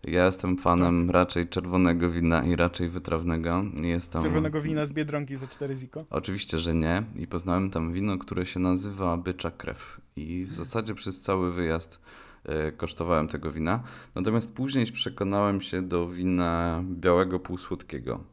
Ja 0.07 0.25
jestem 0.25 0.57
fanem 0.57 1.07
Tak. 1.07 1.13
raczej 1.13 1.47
czerwonego 1.47 2.09
wina 2.11 2.43
i 2.43 2.55
raczej 2.55 2.89
wytrawnego. 2.89 3.65
Jestem... 3.83 4.23
Czerwonego 4.23 4.61
wina 4.61 4.85
z 4.85 4.91
Biedronki 4.91 5.35
za 5.35 5.47
4 5.47 5.77
ziko. 5.77 6.05
Oczywiście, 6.09 6.57
że 6.57 6.73
nie. 6.73 7.03
I 7.15 7.27
poznałem 7.27 7.69
tam 7.69 7.93
wino, 7.93 8.17
które 8.17 8.45
się 8.45 8.59
nazywa 8.59 9.17
Bycza 9.17 9.51
Krew. 9.51 10.01
I 10.15 10.45
w 10.45 10.53
zasadzie 10.53 10.95
przez 10.95 11.21
cały 11.21 11.53
wyjazd 11.53 11.99
e, 12.45 12.71
kosztowałem 12.71 13.27
tego 13.27 13.51
wina. 13.51 13.83
Natomiast 14.15 14.53
później 14.53 14.85
przekonałem 14.85 15.61
się 15.61 15.81
do 15.81 16.07
wina 16.07 16.83
białego 16.83 17.39
półsłodkiego. 17.39 18.23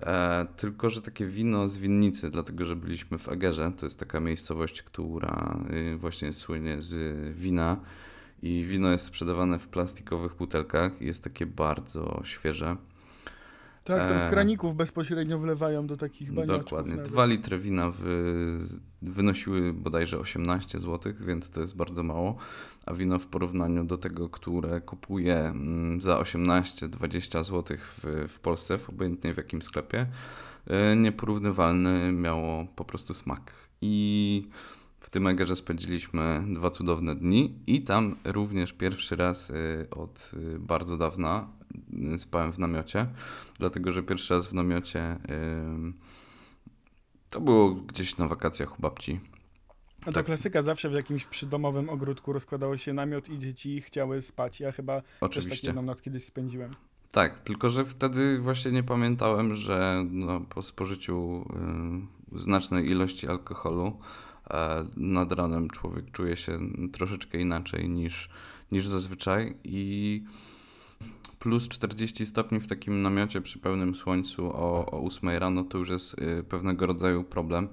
E, 0.00 0.46
tylko, 0.56 0.90
że 0.90 1.02
takie 1.02 1.26
wino 1.26 1.68
z 1.68 1.78
winnicy, 1.78 2.30
dlatego 2.30 2.64
że 2.64 2.76
byliśmy 2.76 3.18
w 3.18 3.28
Egerze, 3.28 3.72
to 3.76 3.86
jest 3.86 3.98
taka 3.98 4.20
miejscowość, 4.20 4.82
która 4.82 5.60
y, 5.70 5.96
właśnie 5.96 6.32
słynie 6.32 6.82
z 6.82 7.16
wina. 7.36 7.76
I 8.42 8.64
wino 8.64 8.90
jest 8.90 9.04
sprzedawane 9.04 9.58
w 9.58 9.68
plastikowych 9.68 10.34
butelkach 10.34 11.02
i 11.02 11.06
jest 11.06 11.24
takie 11.24 11.46
bardzo 11.46 12.20
świeże. 12.24 12.76
Tak, 13.84 14.08
tam 14.08 14.20
z 14.20 14.22
E. 14.22 14.30
kraników 14.30 14.76
bezpośrednio 14.76 15.38
wlewają 15.38 15.86
do 15.86 15.96
takich 15.96 16.32
baniaczków. 16.32 16.64
Dokładnie. 16.64 16.94
nawet. 16.94 17.08
Dwa 17.08 17.26
litry 17.26 17.58
wina 17.58 17.90
wy, 17.90 18.58
wynosiły 19.02 19.72
bodajże 19.72 20.18
18 20.18 20.78
zł, 20.78 21.12
więc 21.20 21.50
to 21.50 21.60
jest 21.60 21.76
bardzo 21.76 22.02
mało. 22.02 22.36
A 22.86 22.94
wino 22.94 23.18
w 23.18 23.26
porównaniu 23.26 23.84
do 23.84 23.96
tego, 23.96 24.28
które 24.28 24.80
kupuję 24.80 25.36
mm, 25.36 26.00
za 26.00 26.20
18-20 26.20 27.44
zł 27.44 27.76
w, 27.80 28.26
w 28.28 28.40
Polsce, 28.40 28.78
w 28.78 28.88
obojętnie 28.88 29.34
w 29.34 29.36
jakim 29.36 29.62
sklepie, 29.62 30.06
y, 30.92 30.96
nieporównywalny 30.96 32.12
miało 32.12 32.66
po 32.76 32.84
prostu 32.84 33.14
smak. 33.14 33.52
I 33.82 34.48
w 35.00 35.10
tym 35.10 35.26
Egerze 35.26 35.56
spędziliśmy 35.56 36.44
dwa 36.54 36.70
cudowne 36.70 37.16
dni 37.16 37.58
i 37.66 37.82
tam 37.82 38.16
również 38.24 38.72
pierwszy 38.72 39.16
raz 39.16 39.50
y, 39.50 39.86
od 39.90 40.30
y, 40.54 40.58
bardzo 40.58 40.96
dawna 40.96 41.48
y, 42.14 42.18
spałem 42.18 42.52
w 42.52 42.58
namiocie, 42.58 43.06
dlatego 43.58 43.92
że 43.92 44.02
pierwszy 44.02 44.34
raz 44.34 44.46
w 44.46 44.54
namiocie 44.54 45.18
to 47.30 47.40
było 47.40 47.70
gdzieś 47.70 48.16
na 48.16 48.28
wakacjach 48.28 48.78
u 48.78 48.82
babci. 48.82 49.20
No 50.00 50.04
to 50.04 50.12
tak. 50.12 50.26
klasyka, 50.26 50.62
zawsze 50.62 50.90
w 50.90 50.92
jakimś 50.92 51.24
przydomowym 51.24 51.88
ogródku 51.88 52.32
rozkładało 52.32 52.76
się 52.76 52.92
namiot 52.92 53.28
i 53.28 53.38
dzieci 53.38 53.80
chciały 53.80 54.22
spać. 54.22 54.60
Ja 54.60 54.72
chyba 54.72 55.00
też 55.00 55.10
tak 55.20 55.30
Oczywiście. 55.30 55.66
jedną 55.66 55.82
noc 55.82 56.02
kiedyś 56.02 56.24
spędziłem. 56.24 56.70
Tak, 57.12 57.38
tylko 57.38 57.68
że 57.68 57.84
wtedy 57.84 58.38
właśnie 58.38 58.70
nie 58.70 58.82
pamiętałem, 58.82 59.54
że 59.54 60.04
no, 60.10 60.40
po 60.40 60.62
spożyciu 60.62 61.46
y, 62.34 62.38
znacznej 62.38 62.90
ilości 62.90 63.28
alkoholu 63.28 63.98
nad 64.96 65.32
ranem 65.32 65.70
człowiek 65.70 66.10
czuje 66.10 66.36
się 66.36 66.58
troszeczkę 66.92 67.38
inaczej 67.38 67.88
niż, 67.88 68.28
niż 68.72 68.86
zazwyczaj 68.86 69.54
i 69.64 70.22
plus 71.38 71.68
40 71.68 72.26
stopni 72.26 72.60
w 72.60 72.68
takim 72.68 73.02
namiocie 73.02 73.40
przy 73.40 73.58
pełnym 73.58 73.94
słońcu 73.94 74.46
o, 74.46 74.86
o 74.86 75.04
8 75.04 75.28
rano 75.30 75.64
to 75.64 75.78
już 75.78 75.88
jest 75.88 76.18
y, 76.18 76.44
pewnego 76.48 76.86
rodzaju 76.86 77.24
problem. 77.24 77.68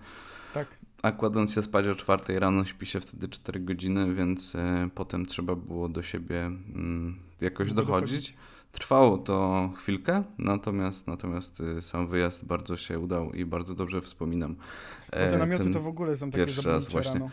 Tak. 0.53 0.67
A 1.01 1.11
kładąc 1.11 1.53
się 1.53 1.61
spać 1.61 1.87
o 1.87 1.95
4 1.95 2.39
rano 2.39 2.65
śpi 2.65 2.85
się 2.85 2.99
wtedy 2.99 3.27
4 3.27 3.59
godziny, 3.59 4.13
więc 4.15 4.55
e, 4.55 4.89
potem 4.95 5.25
trzeba 5.25 5.55
było 5.55 5.89
do 5.89 6.01
siebie 6.01 6.45
mm, 6.45 7.19
jakoś 7.41 7.73
dochodzić. 7.73 8.33
Trwało 8.71 9.17
to 9.17 9.69
chwilkę, 9.77 10.23
natomiast, 10.37 11.07
natomiast 11.07 11.59
y, 11.59 11.81
sam 11.81 12.07
wyjazd 12.07 12.45
bardzo 12.45 12.77
się 12.77 12.99
udał 12.99 13.33
i 13.33 13.45
bardzo 13.45 13.75
dobrze 13.75 14.01
wspominam. 14.01 14.55
Bo 14.55 15.11
te 15.11 15.33
E, 15.35 15.37
namioty 15.37 15.63
ten- 15.63 15.73
to 15.73 15.81
w 15.81 15.87
ogóle 15.87 16.17
są 16.17 16.31
takie 16.31 16.45
pierwszy 16.45 16.69
raz 16.69 16.87
właśnie. 16.89 17.13
rano. 17.13 17.29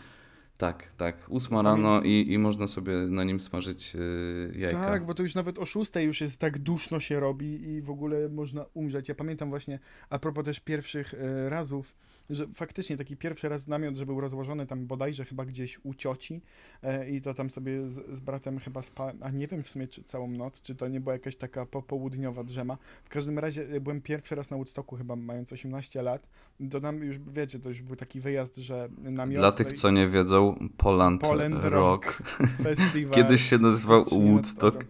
Tak, 0.57 0.91
tak. 0.97 1.15
Ósma 1.29 1.61
rano 1.61 2.01
i, 2.01 2.25
i 2.31 2.37
można 2.37 2.67
sobie 2.67 2.93
na 2.93 3.23
nim 3.23 3.39
smażyć 3.39 3.93
yy, 3.93 4.53
jajka. 4.55 4.85
Tak, 4.85 5.05
bo 5.05 5.13
to 5.13 5.23
już 5.23 5.35
nawet 5.35 5.59
o 5.59 5.65
6 5.65 5.91
już 5.95 6.21
jest 6.21 6.37
tak 6.37 6.59
duszno 6.59 6.99
się 6.99 7.19
robi 7.19 7.69
i 7.69 7.81
w 7.81 7.89
ogóle 7.89 8.29
można 8.29 8.65
umrzeć. 8.73 9.09
Ja 9.09 9.15
pamiętam 9.15 9.49
właśnie, 9.49 9.79
a 10.09 10.19
propos 10.19 10.45
też 10.45 10.59
pierwszych 10.59 11.13
e, 11.13 11.49
razów, 11.49 11.93
że 12.29 12.47
faktycznie 12.47 12.97
taki 12.97 13.17
pierwszy 13.17 13.49
raz 13.49 13.67
namiot, 13.67 13.95
że 13.95 14.05
był 14.05 14.21
rozłożony 14.21 14.65
tam 14.65 14.85
bodajże 14.85 15.25
chyba 15.25 15.45
gdzieś 15.45 15.79
u 15.83 15.93
cioci 15.93 16.41
e, 16.83 17.09
i 17.09 17.21
to 17.21 17.33
tam 17.33 17.49
sobie 17.49 17.89
z, 17.89 18.15
z 18.15 18.19
bratem 18.19 18.59
chyba 18.59 18.81
spałem, 18.81 19.17
a 19.21 19.29
nie 19.29 19.47
wiem 19.47 19.63
w 19.63 19.69
sumie 19.69 19.87
czy 19.87 20.03
całą 20.03 20.27
noc, 20.27 20.61
czy 20.61 20.75
to 20.75 20.87
nie 20.87 20.99
była 20.99 21.13
jakaś 21.13 21.35
taka 21.35 21.65
popołudniowa 21.65 22.43
drzema. 22.43 22.77
W 23.03 23.09
każdym 23.09 23.39
razie 23.39 23.67
e, 23.69 23.81
byłem 23.81 24.01
pierwszy 24.01 24.35
raz 24.35 24.49
na 24.49 24.57
Woodstocku 24.57 24.95
chyba 24.95 25.15
mając 25.15 25.53
18 25.53 26.01
lat. 26.01 26.27
To 26.71 26.79
nam 26.79 27.03
już, 27.03 27.19
wiecie, 27.19 27.59
to 27.59 27.69
już 27.69 27.81
był 27.81 27.95
taki 27.95 28.19
wyjazd, 28.19 28.57
że 28.57 28.89
namiot... 28.97 29.39
Dla 29.39 29.51
tych, 29.51 29.67
no 29.67 29.73
co 29.73 29.91
nie 29.91 30.07
wiedzą, 30.07 30.44
Poland, 30.77 31.21
Poland 31.21 31.55
Rock. 31.63 32.23
Kiedyś 33.15 33.49
się 33.49 33.57
nazywał 33.57 34.03
Woodstock. 34.03 34.85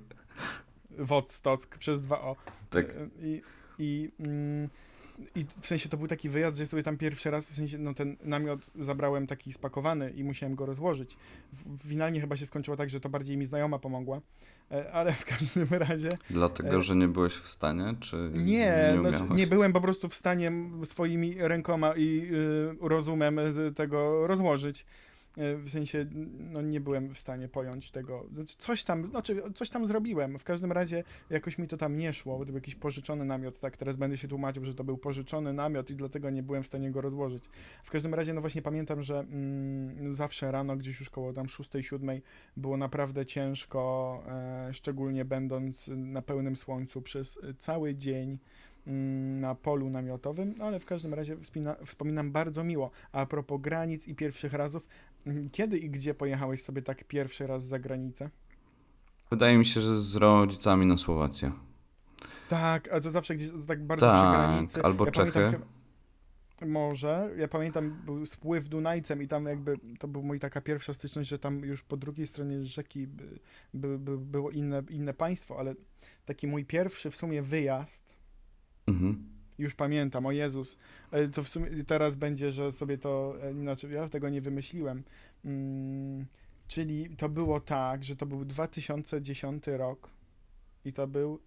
Woodstock 0.98 1.78
przez 1.78 2.02
dwa 2.02 2.22
O. 2.22 2.36
Tak. 2.70 2.86
I, 3.22 3.42
i, 3.80 4.10
mm, 4.20 4.70
I 5.36 5.46
w 5.62 5.68
sensie 5.68 5.90
to 5.90 5.98
był 5.98 6.08
taki 6.08 6.30
wyjazd, 6.30 6.58
że 6.58 6.66
sobie 6.66 6.84
tam 6.84 6.98
pierwszy 6.98 7.32
raz, 7.32 7.50
w 7.50 7.56
sensie 7.56 7.78
no 7.78 7.94
ten 7.94 8.16
namiot 8.24 8.72
zabrałem 8.76 9.28
taki 9.28 9.54
spakowany 9.54 10.12
i 10.12 10.24
musiałem 10.24 10.56
go 10.56 10.66
rozłożyć. 10.66 11.18
Finalnie 11.88 12.22
chyba 12.22 12.38
się 12.38 12.46
skończyło 12.46 12.78
tak, 12.78 12.90
że 12.90 13.00
to 13.00 13.10
bardziej 13.10 13.38
mi 13.38 13.46
znajoma 13.46 13.80
pomogła, 13.80 14.22
e, 14.72 14.92
ale 14.92 15.14
w 15.14 15.26
każdym 15.26 15.68
razie 15.70 16.10
Dlatego, 16.30 16.78
E, 16.78 16.82
że 16.82 16.96
nie 16.96 17.08
byłeś 17.08 17.34
w 17.34 17.48
stanie, 17.48 17.96
czy 18.00 18.32
nie, 18.34 18.44
nie 18.44 19.00
znaczy, 19.00 19.34
nie 19.34 19.48
byłem 19.48 19.74
po 19.74 19.82
prostu 19.82 20.10
w 20.10 20.14
stanie 20.14 20.52
swoimi 20.84 21.36
rękoma 21.38 21.94
i 21.96 22.28
y, 22.32 22.90
rozumem 22.90 23.40
tego 23.76 24.28
rozłożyć. 24.28 24.86
Y, 25.38 25.58
W 25.58 25.70
sensie, 25.70 26.06
no 26.40 26.62
nie 26.62 26.82
byłem 26.82 27.14
w 27.14 27.18
stanie 27.18 27.48
pojąć 27.48 27.92
tego. 27.92 28.26
Znaczy, 28.34 28.56
Coś 28.58 28.84
tam, 28.84 29.10
znaczy, 29.10 29.44
coś 29.56 29.70
tam 29.70 29.86
zrobiłem. 29.86 30.40
W 30.40 30.44
każdym 30.44 30.72
razie 30.72 31.04
jakoś 31.30 31.58
mi 31.58 31.68
to 31.68 31.78
tam 31.78 31.98
nie 31.98 32.14
szło. 32.14 32.40
To 32.40 32.46
był 32.46 32.56
jakiś 32.56 32.76
pożyczony 32.76 33.26
namiot, 33.26 33.60
tak? 33.60 33.78
Teraz 33.78 33.96
będę 33.96 34.18
się 34.18 34.28
tłumaczył, 34.28 34.66
że 34.66 34.74
to 34.74 34.84
był 34.84 34.98
pożyczony 34.98 35.54
namiot 35.54 35.90
i 35.90 35.96
dlatego 35.96 36.30
nie 36.30 36.44
byłem 36.44 36.64
w 36.64 36.68
stanie 36.68 36.92
go 36.92 37.02
rozłożyć. 37.02 37.44
W 37.84 37.92
każdym 37.92 38.14
razie, 38.14 38.34
no 38.34 38.42
właśnie 38.42 38.62
pamiętam, 38.62 39.04
że 39.04 39.20
mm, 39.20 40.14
zawsze 40.14 40.52
rano, 40.52 40.78
gdzieś 40.78 41.00
już 41.00 41.10
koło 41.10 41.34
tam 41.34 41.46
6-7 41.46 42.22
było 42.58 42.78
naprawdę 42.78 43.26
ciężko, 43.26 44.24
e, 44.28 44.74
szczególnie 44.74 45.26
będąc 45.26 45.88
na 45.88 46.22
pełnym 46.22 46.56
słońcu 46.56 47.02
przez 47.02 47.40
e, 47.44 47.54
cały 47.54 47.96
dzień 47.96 48.38
mm, 48.88 49.40
na 49.40 49.56
polu 49.56 49.90
namiotowym, 49.90 50.56
ale 50.62 50.80
w 50.80 50.86
każdym 50.86 51.14
razie 51.14 51.38
wspina, 51.38 51.76
wspominam 51.86 52.32
bardzo 52.32 52.64
miło. 52.64 52.92
A 53.12 53.26
propos 53.26 53.62
granic 53.62 54.08
i 54.08 54.16
pierwszych 54.16 54.54
razów, 54.54 54.88
kiedy 55.52 55.78
i 55.78 55.90
gdzie 55.90 56.14
pojechałeś 56.14 56.64
sobie 56.64 56.82
tak 56.82 57.04
pierwszy 57.04 57.48
raz 57.48 57.64
za 57.66 57.80
granicę? 57.80 58.30
Wydaje 59.32 59.58
mi 59.58 59.66
się, 59.66 59.82
że 59.82 59.98
z 59.98 60.16
rodzicami 60.16 60.86
na 60.86 60.98
Słowację. 60.98 61.52
Tak, 62.50 62.92
a 62.94 63.00
to 63.00 63.12
zawsze 63.12 63.36
gdzieś 63.36 63.50
to 63.50 63.58
tak 63.68 63.86
bardzo 63.86 64.06
przy 64.14 64.22
Tak, 64.22 64.50
granicy. 64.52 64.84
albo 64.84 65.06
ja 65.06 65.12
Czechy. 65.12 65.32
Pamiętam, 65.32 65.62
może. 66.66 67.30
Ja 67.38 67.48
pamiętam, 67.48 68.02
był 68.06 68.26
spływ 68.26 68.70
Dunajcem 68.70 69.22
i 69.24 69.28
tam 69.28 69.46
jakby 69.46 69.80
to 70.00 70.08
była 70.08 70.26
moja 70.26 70.40
taka 70.40 70.62
pierwsza 70.62 70.94
styczność, 70.94 71.30
że 71.30 71.40
tam 71.40 71.60
już 71.60 71.84
po 71.84 71.98
drugiej 71.98 72.28
stronie 72.28 72.66
rzeki 72.66 73.08
by, 73.08 73.40
by, 73.74 74.00
by 74.00 74.18
było 74.18 74.52
inne, 74.52 74.84
inne 74.90 75.14
państwo, 75.14 75.60
ale 75.60 75.76
taki 76.26 76.48
mój 76.48 76.66
pierwszy 76.66 77.12
w 77.12 77.16
sumie 77.16 77.42
wyjazd, 77.42 78.16
Mhm. 78.88 79.35
Już 79.58 79.76
pamiętam, 79.76 80.26
o 80.26 80.32
Jezus, 80.32 80.78
e, 81.12 81.28
to 81.28 81.44
w 81.44 81.50
sumie 81.50 81.84
teraz 81.84 82.16
będzie, 82.16 82.52
że 82.52 82.72
sobie 82.72 82.98
to, 82.98 83.36
e, 83.42 83.54
znaczy 83.54 83.90
ja 83.90 84.10
tego 84.10 84.30
nie 84.30 84.42
wymyśliłem, 84.42 85.04
mm, 85.46 86.26
czyli 86.68 87.10
to 87.18 87.30
było 87.30 87.60
tak, 87.60 88.04
że 88.04 88.16
to 88.16 88.26
był 88.26 88.46
2010 88.46 89.78
rok 89.78 90.10
i 90.86 90.94
to 90.94 91.08
był 91.08 91.40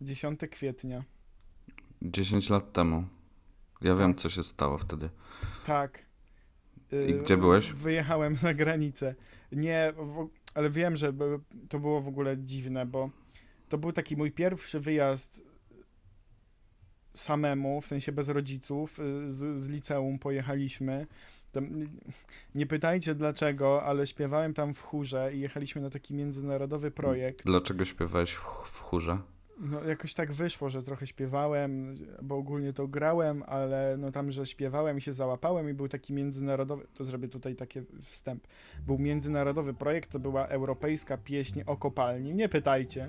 10 0.00 0.48
kwietnia. 0.48 1.04
10 2.02 2.50
lat 2.50 2.72
temu. 2.72 3.04
Ja 3.80 3.96
wiem, 3.96 4.14
co 4.14 4.30
się 4.30 4.42
stało 4.42 4.78
wtedy. 4.78 5.08
Tak. 5.66 6.02
I 6.92 6.96
Y, 6.96 7.22
gdzie 7.22 7.36
byłeś? 7.36 7.72
Wyjechałem 7.72 8.36
za 8.36 8.54
granicę. 8.54 9.14
Nie, 9.52 9.92
ale 10.54 10.70
wiem, 10.70 10.96
że 10.96 11.12
to 11.68 11.78
było 11.78 12.00
w 12.00 12.08
ogóle 12.08 12.38
dziwne, 12.38 12.86
bo 12.86 13.10
to 13.68 13.78
był 13.78 13.92
taki 13.92 14.16
mój 14.16 14.32
pierwszy 14.32 14.80
wyjazd 14.80 15.47
samemu, 17.18 17.80
w 17.80 17.86
sensie 17.86 18.12
bez 18.12 18.28
rodziców. 18.28 18.98
y, 18.98 19.32
Z, 19.32 19.60
z 19.60 19.68
liceum 19.68 20.18
pojechaliśmy. 20.18 21.06
Tam, 21.52 21.70
nie 22.54 22.66
pytajcie 22.66 23.14
dlaczego, 23.14 23.82
ale 23.82 24.06
śpiewałem 24.06 24.54
tam 24.54 24.74
w 24.74 24.82
chórze 24.82 25.34
i 25.34 25.40
jechaliśmy 25.40 25.82
na 25.82 25.90
taki 25.90 26.14
międzynarodowy 26.14 26.90
projekt. 26.90 27.44
Dlaczego 27.44 27.84
śpiewałeś 27.84 28.32
w, 28.34 28.42
w 28.64 28.80
chórze? 28.80 29.18
No 29.60 29.84
jakoś 29.84 30.14
tak 30.14 30.32
wyszło, 30.32 30.70
że 30.70 30.82
trochę 30.82 31.06
śpiewałem, 31.06 31.96
bo 32.22 32.36
ogólnie 32.36 32.72
to 32.72 32.88
grałem, 32.88 33.42
ale 33.46 33.96
no 33.98 34.12
tam, 34.12 34.32
że 34.32 34.46
śpiewałem 34.46 34.98
i 34.98 35.00
się 35.00 35.12
załapałem 35.12 35.70
i 35.70 35.74
był 35.74 35.88
taki 35.88 36.12
międzynarodowy, 36.12 36.86
to 36.94 37.04
zrobię 37.04 37.28
tutaj 37.28 37.56
taki 37.56 37.80
wstęp, 38.02 38.46
był 38.86 38.98
międzynarodowy 38.98 39.74
projekt, 39.74 40.12
to 40.12 40.18
była 40.18 40.46
europejska 40.46 41.16
pieśń 41.16 41.62
o 41.66 41.76
kopalni, 41.76 42.34
nie 42.34 42.48
pytajcie. 42.48 43.08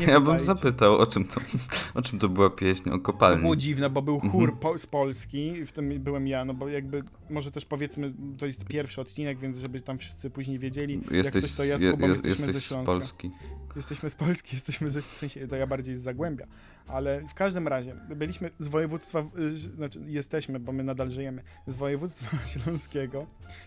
Nie 0.00 0.06
ja 0.06 0.20
bym 0.20 0.40
zapytał, 0.40 0.94
o 0.96 1.06
czym 1.06 1.24
to, 1.24 1.40
o 1.98 2.02
czym 2.02 2.18
to 2.18 2.28
była 2.28 2.50
pieśń 2.50 2.88
o 2.90 2.92
To 2.92 2.98
kopalni. 2.98 3.42
było 3.42 3.56
dziwne, 3.56 3.90
bo 3.90 4.02
był 4.02 4.20
chór 4.20 4.30
Mhm. 4.50 4.58
po, 4.58 4.78
z 4.78 4.86
Polski, 4.86 5.66
w 5.66 5.72
tym 5.72 6.00
byłem 6.02 6.26
ja, 6.26 6.44
no 6.44 6.54
bo 6.54 6.68
jakby, 6.68 7.02
może 7.30 7.50
też 7.50 7.64
powiedzmy, 7.64 8.12
to 8.38 8.46
jest 8.46 8.64
pierwszy 8.64 9.00
odcinek, 9.00 9.38
więc 9.38 9.56
żeby 9.58 9.80
tam 9.80 9.98
wszyscy 9.98 10.30
później 10.30 10.58
wiedzieli, 10.58 11.00
Jesteś, 11.10 11.34
jak 11.34 11.42
coś 11.44 11.56
to 11.56 11.64
ja 11.64 11.78
z 11.78 11.82
je- 11.82 11.90
Kubą 11.90 12.04
je- 12.06 12.12
jesteśmy 12.12 12.52
ze 12.52 12.60
z. 12.60 12.74
Polski. 12.86 13.30
Jesteśmy 13.76 14.10
z 14.10 14.14
Polski, 14.14 14.54
jesteśmy 14.56 14.90
ze, 14.90 15.02
w 15.02 15.04
sensie, 15.04 15.48
to 15.48 15.56
ja 15.56 15.66
bardziej 15.66 15.96
z 15.96 16.00
Zagłębia, 16.02 16.46
ale 16.86 17.20
w 17.28 17.34
każdym 17.34 17.68
razie 17.68 17.94
byliśmy 18.16 18.50
z 18.58 18.68
województwa, 18.68 19.24
y, 19.38 19.56
znaczy 19.58 20.00
jesteśmy, 20.06 20.60
bo 20.60 20.72
my 20.72 20.84
nadal 20.84 21.10
żyjemy, 21.10 21.42
z 21.66 21.76
województwa 21.76 22.36
śląskiego 22.52 23.26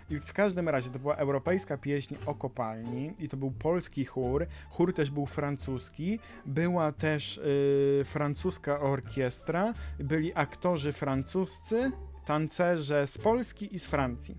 i 0.10 0.20
w 0.20 0.34
każdym 0.34 0.70
razie 0.70 0.90
to 0.90 1.00
była 1.00 1.16
europejska 1.16 1.78
pieśń 1.78 2.16
o 2.26 2.36
kopalni 2.36 3.14
i 3.20 3.30
to 3.30 3.38
był 3.38 3.52
polski 3.52 4.06
chór, 4.06 4.46
chór 4.70 4.94
też 4.94 5.12
był 5.12 5.26
francuski, 5.26 6.17
była 6.46 6.92
też 6.92 7.38
y, 7.38 8.02
francuska 8.06 8.80
orkiestra, 8.80 9.74
byli 10.00 10.32
aktorzy 10.36 10.94
francuscy, 10.94 11.92
tancerze 12.26 13.08
z 13.08 13.18
Polski 13.18 13.76
i 13.76 13.80
z 13.80 13.86
Francji. 13.86 14.38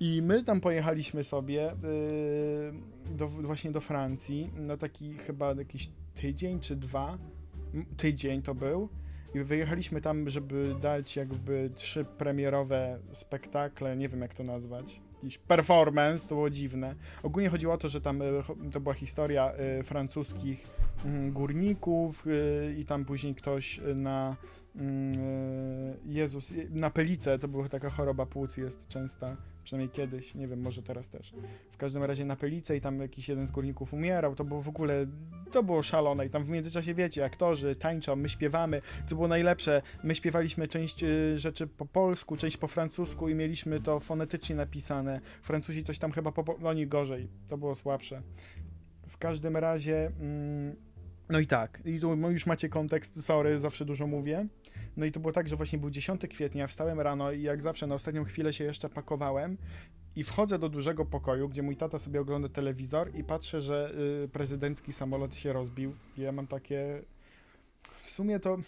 I 0.00 0.22
my 0.22 0.44
tam 0.44 0.60
pojechaliśmy 0.60 1.24
sobie 1.24 1.74
yy, 3.06 3.16
do, 3.16 3.28
właśnie 3.28 3.70
do 3.70 3.80
Francji 3.80 4.50
na 4.56 4.76
taki 4.76 5.14
chyba 5.14 5.54
jakiś 5.54 5.90
tydzień 6.14 6.60
czy 6.60 6.76
dwa. 6.76 7.18
Tydzień 7.96 8.42
to 8.42 8.54
był. 8.54 8.88
I 9.34 9.40
wyjechaliśmy 9.40 10.00
tam, 10.00 10.30
żeby 10.30 10.74
dać 10.80 11.16
jakby 11.16 11.70
trzy 11.74 12.04
premierowe 12.04 12.98
spektakle, 13.12 13.96
nie 13.96 14.08
wiem 14.08 14.20
jak 14.20 14.34
to 14.34 14.44
nazwać. 14.44 15.00
Jakiś 15.22 15.38
performance, 15.38 16.28
to 16.28 16.34
było 16.34 16.50
dziwne. 16.50 16.94
Ogólnie 17.22 17.48
chodziło 17.48 17.74
o 17.74 17.78
to, 17.78 17.88
że 17.88 18.00
tam 18.00 18.22
y, 18.22 18.42
to 18.72 18.80
była 18.80 18.94
historia 18.94 19.52
y, 19.80 19.82
francuskich 19.82 20.66
górników 21.30 22.26
y, 22.26 22.74
i 22.78 22.84
tam 22.84 23.04
później 23.04 23.34
ktoś 23.34 23.80
na 23.94 24.36
mm, 24.76 25.14
y, 25.14 25.98
Jezus, 26.04 26.52
y, 26.52 26.68
na 26.70 26.90
pelicę, 26.90 27.38
to 27.38 27.48
była 27.48 27.68
taka 27.68 27.90
choroba 27.90 28.26
płuc 28.26 28.56
jest 28.56 28.88
częsta, 28.88 29.36
przynajmniej 29.62 29.90
kiedyś, 29.90 30.34
nie 30.34 30.48
wiem, 30.48 30.60
może 30.60 30.82
teraz 30.82 31.08
też. 31.08 31.34
W 31.72 31.76
każdym 31.76 32.04
razie 32.04 32.24
na 32.24 32.36
pelicę 32.36 32.76
i 32.76 32.80
tam 32.80 33.00
jakiś 33.00 33.28
jeden 33.28 33.46
z 33.46 33.50
górników 33.50 33.94
umierał, 33.94 34.34
to 34.34 34.44
było 34.44 34.62
w 34.62 34.68
ogóle, 34.68 35.06
to 35.52 35.62
było 35.62 35.82
szalone 35.82 36.26
i 36.26 36.30
tam 36.30 36.44
w 36.44 36.48
międzyczasie, 36.48 36.94
wiecie, 36.94 37.24
aktorzy 37.24 37.76
tańczą, 37.76 38.16
my 38.16 38.28
śpiewamy, 38.28 38.82
co 39.06 39.14
było 39.14 39.28
najlepsze, 39.28 39.82
my 40.04 40.14
śpiewaliśmy 40.14 40.68
część 40.68 41.04
rzeczy 41.34 41.66
po 41.66 41.86
polsku, 41.86 42.36
część 42.36 42.56
po 42.56 42.68
francusku 42.68 43.28
i 43.28 43.34
mieliśmy 43.34 43.80
to 43.80 44.00
fonetycznie 44.00 44.56
napisane. 44.56 45.20
Francuzi 45.42 45.84
coś 45.84 45.98
tam 45.98 46.12
chyba 46.12 46.32
po 46.32 46.56
no 46.60 46.68
oni 46.68 46.86
gorzej, 46.86 47.28
to 47.48 47.58
było 47.58 47.74
słabsze. 47.74 48.22
W 49.10 49.18
każdym 49.18 49.56
razie, 49.56 50.12
mm, 50.20 50.76
no 51.30 51.38
i 51.38 51.46
tak, 51.46 51.82
i 51.84 52.00
tu 52.00 52.30
już 52.30 52.46
macie 52.46 52.68
kontekst, 52.68 53.24
sorry, 53.24 53.60
zawsze 53.60 53.84
dużo 53.84 54.06
mówię. 54.06 54.46
No 54.96 55.06
i 55.06 55.12
to 55.12 55.20
było 55.20 55.32
tak, 55.32 55.48
że 55.48 55.56
właśnie 55.56 55.78
był 55.78 55.90
10 55.90 56.22
kwietnia, 56.30 56.66
wstałem 56.66 57.00
rano 57.00 57.32
i 57.32 57.42
jak 57.42 57.62
zawsze 57.62 57.86
na 57.86 57.94
ostatnią 57.94 58.24
chwilę 58.24 58.52
się 58.52 58.64
jeszcze 58.64 58.88
pakowałem 58.88 59.56
i 60.16 60.22
wchodzę 60.22 60.58
do 60.58 60.68
dużego 60.68 61.06
pokoju, 61.06 61.48
gdzie 61.48 61.62
mój 61.62 61.76
tata 61.76 61.98
sobie 61.98 62.20
ogląda 62.20 62.48
telewizor 62.48 63.16
i 63.16 63.24
patrzę, 63.24 63.60
że 63.60 63.92
y, 64.24 64.28
prezydencki 64.28 64.92
samolot 64.92 65.34
się 65.34 65.52
rozbił. 65.52 65.94
I 66.18 66.20
ja 66.20 66.32
mam 66.32 66.46
takie... 66.46 67.02
W 68.04 68.10
sumie 68.10 68.40
to... 68.40 68.58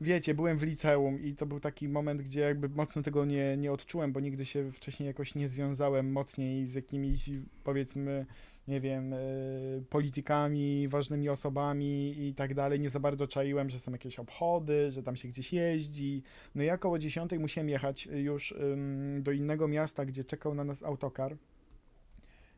Wiecie, 0.00 0.34
byłem 0.34 0.58
w 0.58 0.62
liceum 0.62 1.22
i 1.22 1.34
to 1.34 1.46
był 1.46 1.60
taki 1.60 1.88
moment, 1.88 2.22
gdzie 2.22 2.40
jakby 2.40 2.68
mocno 2.68 3.02
tego 3.02 3.24
nie, 3.24 3.56
nie 3.56 3.72
odczułem, 3.72 4.12
bo 4.12 4.20
nigdy 4.20 4.46
się 4.46 4.72
wcześniej 4.72 5.06
jakoś 5.06 5.34
nie 5.34 5.48
związałem 5.48 6.12
mocniej 6.12 6.66
z 6.66 6.74
jakimiś, 6.74 7.30
powiedzmy, 7.64 8.26
nie 8.68 8.80
wiem, 8.80 9.12
y, 9.12 9.84
politykami, 9.90 10.88
ważnymi 10.88 11.28
osobami 11.28 12.14
i 12.28 12.34
tak 12.34 12.54
dalej. 12.54 12.80
Nie 12.80 12.88
za 12.88 13.00
bardzo 13.00 13.26
czaiłem, 13.26 13.70
że 13.70 13.78
są 13.78 13.92
jakieś 13.92 14.18
obchody, 14.18 14.90
że 14.90 15.02
tam 15.02 15.16
się 15.16 15.28
gdzieś 15.28 15.52
jeździ. 15.52 16.22
No 16.54 16.62
i 16.62 16.66
ja 16.66 16.74
około 16.74 16.98
10 16.98 17.30
musiałem 17.38 17.68
jechać 17.68 18.06
już 18.06 18.52
ym, 18.52 19.22
do 19.22 19.32
innego 19.32 19.68
miasta, 19.68 20.04
gdzie 20.04 20.24
czekał 20.24 20.54
na 20.54 20.64
nas 20.64 20.82
autokar. 20.82 21.36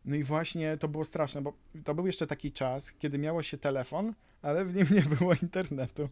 No 0.05 0.17
i 0.17 0.23
właśnie 0.23 0.77
to 0.77 0.89
było 0.89 1.05
straszne, 1.05 1.43
bo 1.43 1.53
to 1.85 1.95
był 1.95 2.07
jeszcze 2.07 2.27
taki 2.27 2.53
czas, 2.53 2.93
kiedy 2.93 3.19
miało 3.19 3.43
się 3.43 3.59
telefon, 3.59 4.15
ale 4.43 4.65
w 4.65 4.77
nim 4.77 4.87
nie 4.97 5.17
było 5.17 5.35
internetu. 5.43 6.09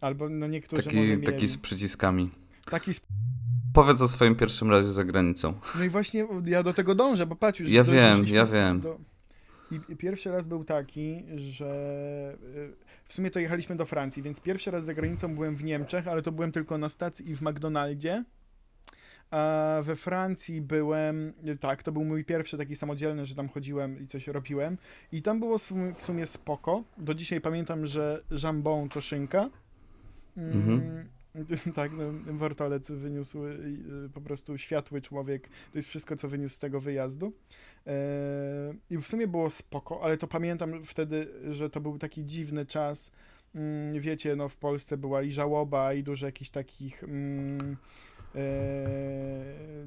Albo 0.00 0.28
no 0.28 0.46
niektórzy 0.46 0.82
Taki, 0.82 1.18
taki 1.18 1.48
z 1.48 1.56
przyciskami. 1.56 2.30
Taki 2.70 2.90
sp- 2.98 3.08
Powiedz 3.72 4.00
o 4.00 4.08
swoim 4.08 4.34
pierwszym 4.36 4.70
razie 4.70 4.88
za 4.92 5.04
granicą. 5.04 5.54
No 5.78 5.84
i 5.84 5.88
właśnie 5.88 6.26
ja 6.44 6.62
do 6.62 6.72
tego 6.72 6.94
dążę, 6.94 7.26
bo 7.26 7.36
patrz 7.36 7.60
już... 7.60 7.70
Ja 7.70 7.84
wiem, 7.84 8.24
ja 8.26 8.46
wiem. 8.46 8.80
Do... 8.80 8.98
I, 9.88 9.96
pierwszy 9.96 10.30
raz 10.30 10.46
był 10.46 10.64
taki, 10.64 11.24
że 11.36 11.66
y, 12.56 12.72
w 13.08 13.12
sumie 13.14 13.30
to 13.30 13.40
jechaliśmy 13.40 13.76
do 13.76 13.86
Francji, 13.86 14.22
więc 14.22 14.40
pierwszy 14.40 14.70
raz 14.70 14.84
za 14.84 14.94
granicą 14.94 15.34
byłem 15.34 15.56
w 15.56 15.64
Niemczech, 15.64 16.08
ale 16.08 16.22
to 16.22 16.32
byłem 16.32 16.52
tylko 16.52 16.78
na 16.78 16.88
stacji 16.88 17.30
i 17.30 17.34
w 17.36 17.42
McDonaldzie. 17.42 18.24
A 19.30 19.78
we 19.82 19.96
Francji 19.96 20.60
byłem, 20.60 21.32
tak, 21.60 21.82
to 21.82 21.92
był 21.92 22.04
mój 22.04 22.24
pierwszy 22.24 22.58
taki 22.58 22.76
samodzielny, 22.76 23.26
że 23.26 23.34
tam 23.34 23.48
chodziłem 23.48 24.00
i 24.00 24.06
coś 24.06 24.26
robiłem. 24.26 24.78
I 25.12 25.22
tam 25.22 25.40
było 25.40 25.58
w 25.58 25.62
sumie- 25.62 25.94
w 25.94 26.02
sumie 26.02 26.26
spoko. 26.26 26.84
Do 26.98 27.14
dzisiaj 27.14 27.40
pamiętam, 27.40 27.86
że 27.86 28.22
jambon 28.42 28.88
to 28.88 29.00
szynka. 29.00 29.50
Mm, 30.36 30.52
Mhm. 30.52 31.08
Tak, 31.74 31.92
no, 31.92 32.12
Wortolec 32.32 32.90
wyniósł 32.90 33.46
y, 33.46 33.50
y, 34.06 34.10
po 34.14 34.20
prostu 34.20 34.58
światły 34.58 35.02
człowiek. 35.02 35.48
To 35.48 35.78
jest 35.78 35.88
wszystko, 35.88 36.16
co 36.16 36.28
wyniósł 36.28 36.54
z 36.54 36.58
tego 36.58 36.80
wyjazdu. 36.80 37.32
E, 37.86 37.94
I 38.90 38.98
w 38.98 39.06
sumie 39.06 39.28
było 39.28 39.50
spoko, 39.50 40.02
ale 40.02 40.16
to 40.16 40.26
pamiętam 40.26 40.84
wtedy, 40.84 41.26
że 41.50 41.70
to 41.70 41.80
był 41.80 41.98
taki 41.98 42.26
dziwny 42.26 42.66
czas. 42.66 43.10
Mm, 43.54 44.00
Wiecie, 44.00 44.36
no 44.36 44.48
w 44.48 44.56
Polsce 44.56 44.96
była 44.96 45.22
i 45.22 45.32
żałoba, 45.32 45.94
i 45.94 46.02
dużo 46.02 46.26
jakichś 46.26 46.50
takich 46.50 47.04
mm, 47.04 47.76
e, 48.34 48.84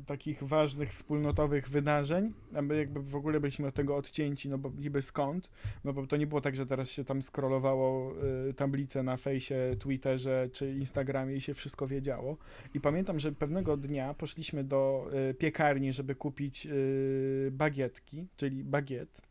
takich 0.05 0.43
ważnych 0.43 0.93
wspólnotowych 0.93 1.69
wydarzeń, 1.69 2.33
my 2.61 2.77
jakby 2.77 3.01
w 3.01 3.15
ogóle 3.15 3.39
byliśmy 3.39 3.67
od 3.67 3.75
tego 3.75 3.95
odcięci, 3.95 4.49
no 4.49 4.57
bo 4.57 4.71
niby 4.79 5.01
skąd, 5.01 5.49
no 5.83 5.93
bo 5.93 6.07
to 6.07 6.17
nie 6.17 6.27
było 6.27 6.41
tak, 6.41 6.55
że 6.55 6.65
teraz 6.65 6.89
się 6.89 7.03
tam 7.03 7.21
scrollowało 7.21 8.13
y, 8.49 8.53
tablice 8.53 9.03
na 9.03 9.17
fejsie, 9.17 9.75
Twitterze 9.79 10.49
czy 10.53 10.73
Instagramie 10.73 11.35
i 11.35 11.41
się 11.41 11.53
wszystko 11.53 11.87
wiedziało. 11.87 12.37
I 12.73 12.79
pamiętam, 12.79 13.19
że 13.19 13.31
pewnego 13.31 13.77
dnia 13.77 14.13
poszliśmy 14.13 14.63
do 14.63 15.09
y, 15.29 15.33
piekarni, 15.33 15.93
żeby 15.93 16.15
kupić 16.15 16.65
y, 16.65 17.49
bagietki, 17.51 18.27
czyli 18.37 18.63
bagiet, 18.63 19.21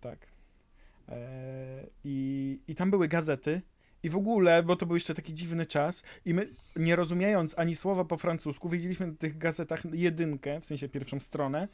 tak. 0.00 0.39
E, 1.10 1.86
I, 2.04 2.58
I 2.68 2.74
tam 2.74 2.90
były 2.90 3.08
gazety. 3.08 3.62
I 4.02 4.10
w 4.10 4.16
ogóle, 4.16 4.62
bo 4.62 4.76
to 4.76 4.86
był 4.86 4.96
jeszcze 4.96 5.14
taki 5.14 5.34
dziwny 5.34 5.66
czas 5.66 6.02
i 6.24 6.34
my, 6.34 6.48
nie 6.76 6.96
rozumiejąc 6.96 7.58
ani 7.58 7.74
słowa 7.74 8.04
po 8.04 8.16
francusku, 8.16 8.68
wiedzieliśmy 8.68 9.06
na 9.06 9.14
tych 9.14 9.38
gazetach 9.38 9.82
jedynkę, 9.92 10.60
w 10.60 10.66
sensie 10.66 10.88
pierwszą 10.88 11.20
stronę, 11.20 11.68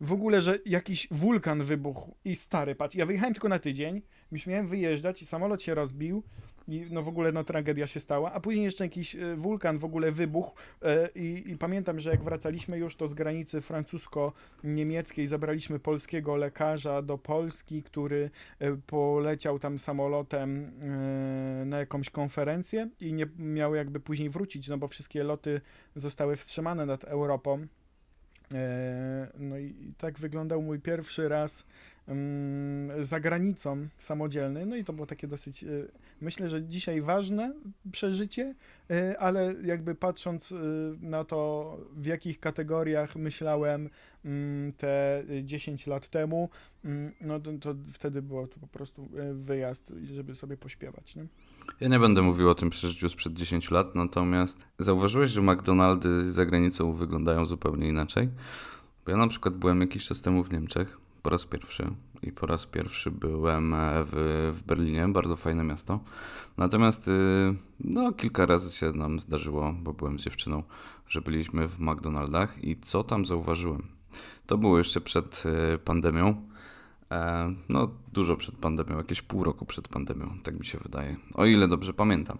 w 0.00 0.12
ogóle, 0.12 0.42
że 0.42 0.58
jakiś 0.66 1.08
wulkan 1.10 1.62
wybuchł 1.62 2.14
i 2.24 2.36
stary, 2.36 2.74
patrz, 2.74 2.96
ja 2.96 3.06
wyjechałem 3.06 3.34
tylko 3.34 3.48
na 3.48 3.58
tydzień, 3.58 4.02
już 4.32 4.46
miałem 4.46 4.66
wyjeżdżać 4.66 5.22
i 5.22 5.26
samolot 5.26 5.62
się 5.62 5.74
rozbił 5.74 6.22
i 6.68 6.86
no 6.90 7.02
w 7.02 7.08
ogóle 7.08 7.32
no 7.32 7.44
tragedia 7.44 7.86
się 7.86 8.00
stała, 8.00 8.32
a 8.32 8.40
później 8.40 8.64
jeszcze 8.64 8.84
jakiś 8.84 9.16
e, 9.16 9.36
wulkan 9.36 9.78
w 9.78 9.84
ogóle 9.84 10.12
wybuchł 10.12 10.54
e, 10.82 11.08
i, 11.14 11.50
i 11.50 11.56
pamiętam, 11.56 12.00
że 12.00 12.10
jak 12.10 12.22
wracaliśmy 12.22 12.78
już 12.78 12.96
to 12.96 13.08
z 13.08 13.14
granicy 13.14 13.60
francusko-niemieckiej 13.60 15.26
zabraliśmy 15.26 15.78
polskiego 15.78 16.36
lekarza 16.36 17.02
do 17.02 17.18
Polski, 17.18 17.82
który 17.82 18.30
e, 18.58 18.76
poleciał 18.86 19.58
tam 19.58 19.78
samolotem 19.78 20.72
na 21.66 21.78
jakąś 21.78 22.10
konferencję 22.10 22.88
i 23.00 23.12
nie 23.12 23.26
miał 23.38 23.74
jakby 23.74 24.00
później 24.00 24.30
wrócić, 24.30 24.68
no 24.68 24.78
bo 24.78 24.88
wszystkie 24.88 25.24
loty 25.24 25.60
zostały 25.94 26.36
wstrzymane 26.36 26.86
nad 26.86 27.04
Europą. 27.04 27.66
E, 28.54 29.28
No 29.38 29.58
i 29.58 29.92
tak 29.98 30.18
wyglądał 30.18 30.62
mój 30.62 30.80
pierwszy 30.80 31.28
raz 31.28 31.64
mm, 32.08 33.04
za 33.04 33.20
granicą 33.20 33.88
samodzielny. 33.98 34.66
No 34.66 34.76
i 34.76 34.84
to 34.84 34.92
było 34.92 35.06
takie 35.06 35.26
dosyć, 35.26 35.64
e, 35.64 35.66
myślę, 36.20 36.48
że 36.48 36.62
dzisiaj 36.62 37.00
ważne 37.00 37.52
przeżycie, 37.92 38.54
e, 38.90 39.18
ale 39.18 39.54
jakby 39.64 39.94
patrząc 39.94 40.54
na 41.00 41.24
to, 41.24 41.76
w 41.96 42.06
jakich 42.06 42.40
kategoriach 42.40 43.16
myślałem 43.16 43.90
te 44.76 45.24
10 45.42 45.86
lat 45.86 46.08
temu, 46.08 46.50
mm, 46.84 47.12
no 47.20 47.40
to, 47.40 47.52
to 47.60 47.74
wtedy 47.92 48.22
było 48.22 48.46
to 48.46 48.60
po 48.60 48.66
prostu 48.66 49.08
e, 49.16 49.34
wyjazd, 49.34 49.92
żeby 50.14 50.34
sobie 50.34 50.56
pośpiewać. 50.56 51.16
Nie? 51.16 51.26
Ja 51.80 51.88
nie 51.88 51.98
będę 51.98 52.22
mówił 52.22 52.50
o 52.50 52.54
tym 52.54 52.70
przeżyciu 52.70 53.08
sprzed 53.08 53.32
10 53.32 53.70
lat, 53.70 53.94
natomiast 53.94 54.66
zauważyłeś, 54.78 55.30
że 55.30 55.42
McDonaldy 55.42 56.32
za 56.32 56.46
granicą 56.46 56.92
wyglądają 56.92 57.46
zupełnie 57.46 57.88
inaczej? 57.88 58.28
Bo 59.04 59.10
ja 59.10 59.16
na 59.16 59.28
przykład 59.28 59.54
byłem 59.54 59.80
jakiś 59.80 60.06
czas 60.06 60.20
temu 60.22 60.44
w 60.44 60.52
Niemczech 60.52 60.98
po 61.22 61.30
raz 61.30 61.46
pierwszy 61.46 61.90
i 62.22 62.32
po 62.32 62.46
raz 62.46 62.66
pierwszy 62.66 63.10
byłem 63.10 63.74
e, 63.74 64.04
w, 64.04 64.52
w 64.56 64.62
Berlinie, 64.66 65.08
bardzo 65.08 65.36
fajne 65.36 65.64
miasto. 65.64 66.00
Natomiast 66.56 67.08
y, 67.08 67.10
no, 67.80 68.12
kilka 68.12 68.46
razy 68.46 68.76
się 68.76 68.92
nam 68.92 69.20
zdarzyło, 69.20 69.74
bo 69.82 69.92
byłem 69.92 70.18
z 70.18 70.22
dziewczyną, 70.22 70.62
że 71.08 71.20
byliśmy 71.20 71.68
w 71.68 71.80
McDonaldach 71.80 72.64
i 72.64 72.76
co 72.76 73.04
tam 73.04 73.26
zauważyłem? 73.26 73.97
To 74.46 74.58
było 74.58 74.78
jeszcze 74.78 75.00
przed 75.00 75.42
y, 75.74 75.78
pandemią. 75.78 76.42
E, 77.12 77.54
No, 77.68 77.90
dużo 78.12 78.36
przed 78.36 78.54
pandemią, 78.56 78.96
jakieś 78.96 79.22
pół 79.22 79.44
roku 79.44 79.66
przed 79.66 79.88
pandemią, 79.88 80.36
tak 80.42 80.58
mi 80.58 80.66
się 80.66 80.78
wydaje, 80.78 81.16
o 81.34 81.44
ile 81.46 81.68
dobrze 81.68 81.92
pamiętam. 81.92 82.38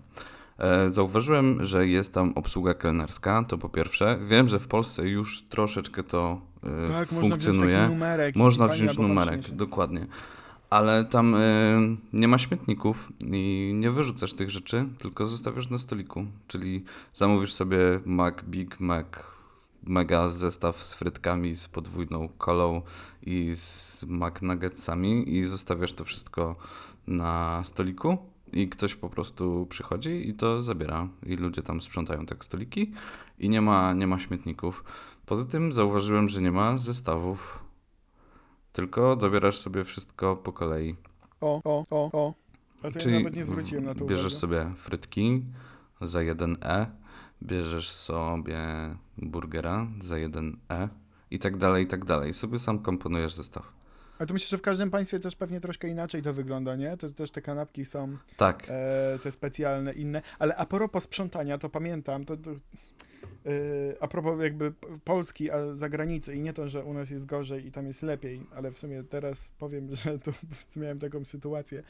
E, 0.59 0.90
Zauważyłem, 0.90 1.64
że 1.64 1.87
jest 1.88 2.14
tam 2.14 2.33
obsługa 2.35 2.74
kelnerska, 2.74 3.44
to 3.48 3.59
po 3.59 3.68
pierwsze. 3.68 4.18
Wiem, 4.26 4.48
że 4.48 4.59
w 4.59 4.66
Polsce 4.68 5.09
już 5.09 5.42
troszeczkę 5.42 6.02
to 6.02 6.40
e, 6.64 6.88
Tak, 6.92 7.12
można 7.12 7.12
wziąć 7.12 7.20
funkcjonuje. 7.31 7.88
numerek. 7.88 8.37
Można 8.37 8.68
wziąć 8.68 8.98
numerek, 8.98 9.50
dokładnie. 9.50 10.07
Ale 10.70 11.04
tam 11.04 11.35
e, 11.35 11.38
nie 12.12 12.28
ma 12.28 12.38
śmietników 12.38 13.12
i 13.20 13.72
nie 13.74 13.90
wyrzucasz 13.90 14.33
tych 14.33 14.50
rzeczy, 14.50 14.87
tylko 14.98 15.26
zostawiasz 15.26 15.70
na 15.70 15.78
stoliku. 15.78 16.24
Czyli 16.48 16.85
zamówisz 17.14 17.52
sobie 17.52 17.78
Mac, 18.07 18.35
Big 18.42 18.81
Mac, 18.81 19.07
mega 19.88 20.31
zestaw 20.31 20.83
z 20.83 20.94
frytkami, 20.94 21.55
z 21.57 21.68
podwójną 21.68 22.29
kolą 22.29 22.83
i 23.22 23.51
z 23.55 24.05
McNuggetsami 24.09 25.37
i 25.37 25.44
zostawiasz 25.44 25.92
to 25.92 26.05
wszystko 26.05 26.57
na 27.07 27.64
stoliku 27.64 28.18
i 28.53 28.68
ktoś 28.68 28.94
po 28.94 29.11
prostu 29.11 29.66
przychodzi 29.70 30.29
i 30.29 30.35
to 30.35 30.62
zabiera 30.62 31.09
i 31.27 31.37
ludzie 31.37 31.62
tam 31.62 31.81
sprzątają 31.81 32.27
tak 32.27 32.44
stoliki 32.44 32.92
i 33.38 33.48
nie 33.48 33.61
ma, 33.61 33.92
nie 33.92 34.07
ma 34.07 34.18
śmietników. 34.18 34.85
Poza 35.27 35.44
tym 35.44 35.72
zauważyłem, 35.72 36.29
że 36.29 36.42
nie 36.42 36.53
ma 36.53 36.79
zestawów, 36.79 37.64
tylko 38.72 39.16
dobierasz 39.16 39.59
sobie 39.59 39.85
wszystko 39.85 40.37
po 40.37 40.53
kolei. 40.53 40.96
O, 41.40 41.61
o, 41.64 41.87
o, 41.90 42.11
o. 42.12 42.35
A 42.83 42.90
to 42.90 43.09
ja 43.09 43.18
nawet 43.18 43.37
nie 43.37 43.44
zwróciłem 43.44 43.85
na 43.85 43.94
to 43.94 44.05
bierzesz 44.05 44.24
uwagi. 44.24 44.40
sobie 44.40 44.72
frytki 44.77 45.42
za 46.01 46.18
1E, 46.18 46.87
bierzesz 47.42 47.90
sobie 47.90 48.59
burgera 49.18 49.87
za 50.01 50.14
1E 50.14 50.88
i 51.31 51.38
tak 51.38 51.57
dalej, 51.57 51.85
i 51.85 51.87
tak 51.87 52.05
dalej. 52.05 52.33
Sobie 52.33 52.59
sam 52.59 52.79
komponujesz 52.79 53.35
zestaw. 53.35 53.79
Ale 54.18 54.27
to 54.27 54.35
myślę, 54.35 54.48
że 54.48 54.59
w 54.59 54.62
każdym 54.62 54.90
państwie 54.90 55.20
też 55.20 55.37
pewnie 55.37 55.61
troszkę 55.61 55.88
inaczej 55.88 56.22
to 56.22 56.33
wygląda, 56.33 56.77
nie? 56.77 56.96
To 56.96 57.11
też 57.11 57.31
te 57.31 57.42
kanapki 57.42 57.85
są 57.85 58.16
Tak, 58.37 58.66
e, 58.68 59.18
te 59.22 59.31
specjalne, 59.31 59.92
inne. 59.92 60.22
Ale 60.38 60.57
a 60.57 60.66
propos 60.66 61.05
sprzątania, 61.05 61.59
to 61.59 61.68
pamiętam, 61.68 62.24
to, 62.24 62.37
to 62.37 62.51
e, 62.51 62.57
a 64.01 64.09
propos 64.09 64.42
jakby 64.42 64.72
Polski, 65.05 65.51
a 65.51 65.74
zagranicy 65.74 66.35
i 66.35 66.40
nie 66.40 66.53
to, 66.53 66.68
że 66.68 66.85
u 66.85 66.94
nas 66.94 67.11
jest 67.11 67.27
gorzej 67.27 67.66
i 67.66 67.72
tam 67.72 67.87
jest 67.87 68.03
lepiej, 68.03 68.46
ale 68.55 68.70
w 68.70 68.79
sumie 68.79 69.03
teraz 69.03 69.51
powiem, 69.59 69.94
że 69.96 70.18
tu 70.18 70.33
miałem 70.77 70.98
taką 70.98 71.24
sytuację, 71.24 71.83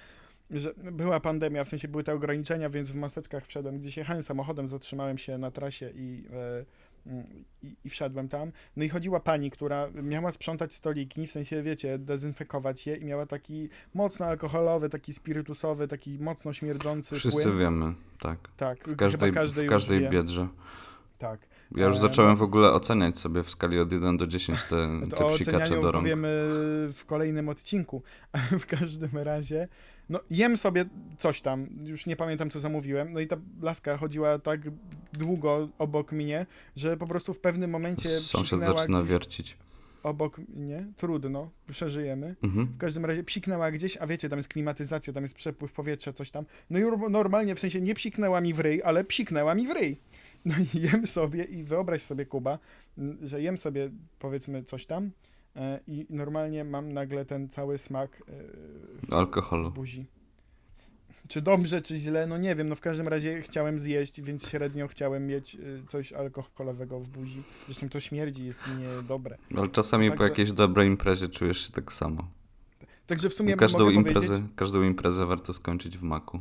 że 0.51 0.75
była 0.93 1.21
pandemia, 1.21 1.65
w 1.65 1.69
sensie 1.69 1.89
były 1.89 2.05
te 2.05 2.15
ograniczenia, 2.15 2.71
więc 2.71 2.91
w 2.91 2.95
maseczkach 2.95 3.47
wszedłem, 3.47 3.79
gdzieś 3.79 3.97
jechałem 3.97 4.23
samochodem, 4.23 4.69
zatrzymałem 4.69 5.19
się 5.19 5.39
na 5.39 5.51
trasie 5.51 5.91
i, 5.95 6.25
e, 6.33 7.11
mm, 7.11 7.27
i, 7.63 7.77
i 7.85 7.91
wszedłem 7.91 8.29
tam. 8.29 8.53
No 8.77 8.85
i 8.85 8.89
chodziła 8.89 9.21
pani, 9.21 9.51
która 9.51 9.89
miała 10.03 10.33
sprzątać 10.33 10.75
stoliki, 10.75 11.27
w 11.27 11.33
sensie, 11.33 11.63
wiecie, 11.63 11.99
dezynfekować 11.99 12.87
je 12.87 12.97
i 12.97 13.05
miała 13.05 13.27
taki 13.27 13.69
mocno 13.95 14.27
alkoholowy, 14.27 14.89
taki 14.89 15.15
spirytusowy, 15.15 15.89
taki 15.89 16.19
mocno 16.19 16.53
śmierdzący 16.53 17.17
wszyscy 17.17 17.43
płyn. 17.43 17.59
wiemy, 17.59 17.95
tak. 18.21 18.39
Tak, 18.57 18.89
W 18.89 18.97
każdej, 18.97 19.33
w 19.33 19.67
każdej 19.67 20.09
biedrze. 20.09 20.49
Tak. 21.19 21.41
Ja 21.77 21.87
już 21.87 21.97
E, 21.97 22.01
zacząłem 22.01 22.37
w 22.37 22.43
ogóle 22.43 22.73
oceniać 22.73 23.19
sobie 23.19 23.43
w 23.43 23.51
skali 23.51 23.79
od 23.79 23.93
1 23.93 24.17
do 24.17 24.27
10 24.27 24.63
te, 24.63 24.89
te 25.17 25.29
psikacze 25.35 25.75
do 25.81 25.93
rąk. 25.93 26.05
powiemy 26.05 26.29
w 26.93 27.03
kolejnym 27.07 27.49
odcinku. 27.49 28.03
W 28.61 28.67
każdym 28.67 29.11
razie, 29.19 29.69
no 30.09 30.21
jem 30.31 30.57
sobie 30.57 30.85
coś 31.19 31.41
tam, 31.41 31.67
już 31.85 32.07
nie 32.07 32.17
pamiętam 32.17 32.51
co 32.51 32.61
zamówiłem, 32.61 33.13
no 33.13 33.21
i 33.21 33.27
ta 33.27 33.37
laska 33.63 33.97
chodziła 33.97 34.39
tak 34.39 34.61
długo 35.13 35.69
obok 35.79 36.13
mnie, 36.13 36.47
że 36.77 36.97
po 36.97 37.07
prostu 37.07 37.35
w 37.35 37.41
pewnym 37.41 37.71
momencie 37.71 38.09
Sąsiad 38.09 38.61
zaczyna 38.61 38.99
gdzieś 38.99 39.11
wiercić. 39.11 39.57
obok 40.03 40.39
mnie, 40.57 40.87
trudno, 40.97 41.51
przeżyjemy. 41.71 42.37
Mhm. 42.43 42.67
W 42.67 42.79
każdym 42.79 43.05
razie 43.05 43.25
psiknęła 43.25 43.71
gdzieś, 43.71 43.97
a 43.97 44.07
wiecie, 44.07 44.29
tam 44.29 44.39
jest 44.39 44.49
klimatyzacja, 44.49 45.13
tam 45.13 45.23
jest 45.23 45.35
przepływ 45.35 45.73
powietrza, 45.73 46.13
coś 46.13 46.31
tam. 46.31 46.45
No 46.71 46.79
i 46.79 46.83
normalnie, 47.11 47.55
w 47.55 47.61
sensie 47.61 47.81
nie 47.81 47.95
psiknęła 47.95 48.41
mi 48.41 48.55
w 48.55 48.61
ryj, 48.61 48.83
ale 48.83 49.05
psiknęła 49.05 49.55
mi 49.55 49.67
w 49.67 49.71
ryj. 49.71 50.01
No 50.49 50.55
i 50.75 50.81
jem 50.87 51.07
sobie 51.07 51.45
i 51.45 51.65
wyobraź 51.65 52.03
sobie, 52.03 52.27
Kuba, 52.27 52.59
że 53.23 53.43
jem 53.43 53.59
sobie 53.59 53.91
powiedzmy 54.19 54.63
coś 54.65 54.87
tam, 54.87 55.11
e, 55.57 55.81
i 55.87 56.07
normalnie 56.11 56.65
mam 56.65 56.93
nagle 56.93 57.25
ten 57.25 57.49
cały 57.49 57.79
smak 57.79 58.23
e, 59.11 59.15
Alkoholu. 59.15 59.71
w 59.71 59.75
buzi. 59.75 60.07
Czy 61.29 61.43
dobrze, 61.43 61.83
czy 61.83 61.97
źle, 61.97 62.27
no 62.27 62.39
nie 62.39 62.55
wiem, 62.55 62.69
no 62.69 62.75
w 62.75 62.81
każdym 62.81 63.09
razie 63.09 63.43
chciałem 63.43 63.79
zjeść, 63.81 64.21
więc 64.21 64.49
średnio 64.49 64.89
chciałem 64.89 65.27
mieć 65.27 65.55
y, 65.55 65.83
coś 65.89 66.13
alkoholowego 66.13 67.01
w 67.01 67.09
buzi. 67.09 67.43
Zresztą 67.67 67.89
to 67.89 68.01
śmierdzi, 68.01 68.45
jest 68.47 68.61
niedobre. 68.79 69.39
Ale 69.57 69.69
czasami 69.69 70.11
po 70.11 70.17
Także- 70.17 70.29
jakiejś 70.29 70.53
dobrej 70.53 70.89
imprezie 70.89 71.29
czujesz 71.29 71.67
się 71.67 71.73
tak 71.73 71.93
samo. 71.93 72.29
Także 73.07 73.29
w 73.31 73.35
sumie 73.35 73.57
Każdą 73.57 73.85
mogę 73.85 73.95
imprezę, 73.95 74.27
powiedzieć... 74.27 74.51
każdą 74.57 74.83
imprezę 74.83 75.27
warto 75.27 75.53
skończyć 75.53 75.99
w 75.99 76.03
maku. 76.03 76.41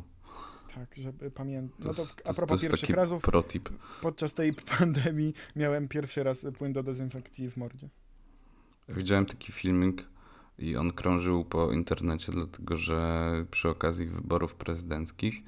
Tak, 0.74 0.94
żeby 0.96 1.30
pamiętać. 1.30 1.78
To 1.82 1.88
No 1.88 1.94
to 1.94 2.02
to, 2.02 2.10
a 2.24 2.28
to 2.28 2.34
propos 2.34 2.62
jest 2.62 2.70
pierwszych 2.70 2.96
razów, 2.96 3.22
protip. 3.22 3.68
podczas 4.02 4.34
tej 4.34 4.52
pandemii 4.78 5.34
miałem 5.56 5.88
pierwszy 5.88 6.22
raz 6.22 6.46
płyn 6.58 6.72
do 6.72 6.82
dezynfekcji 6.82 7.50
w 7.50 7.56
mordzie. 7.56 7.88
Widziałem 8.88 9.26
taki 9.26 9.52
filmik 9.52 10.04
i 10.58 10.76
on 10.76 10.92
krążył 10.92 11.44
po 11.44 11.72
internecie, 11.72 12.32
dlatego 12.32 12.76
że 12.76 13.30
przy 13.50 13.68
okazji 13.68 14.06
wyborów 14.06 14.54
prezydenckich 14.54 15.42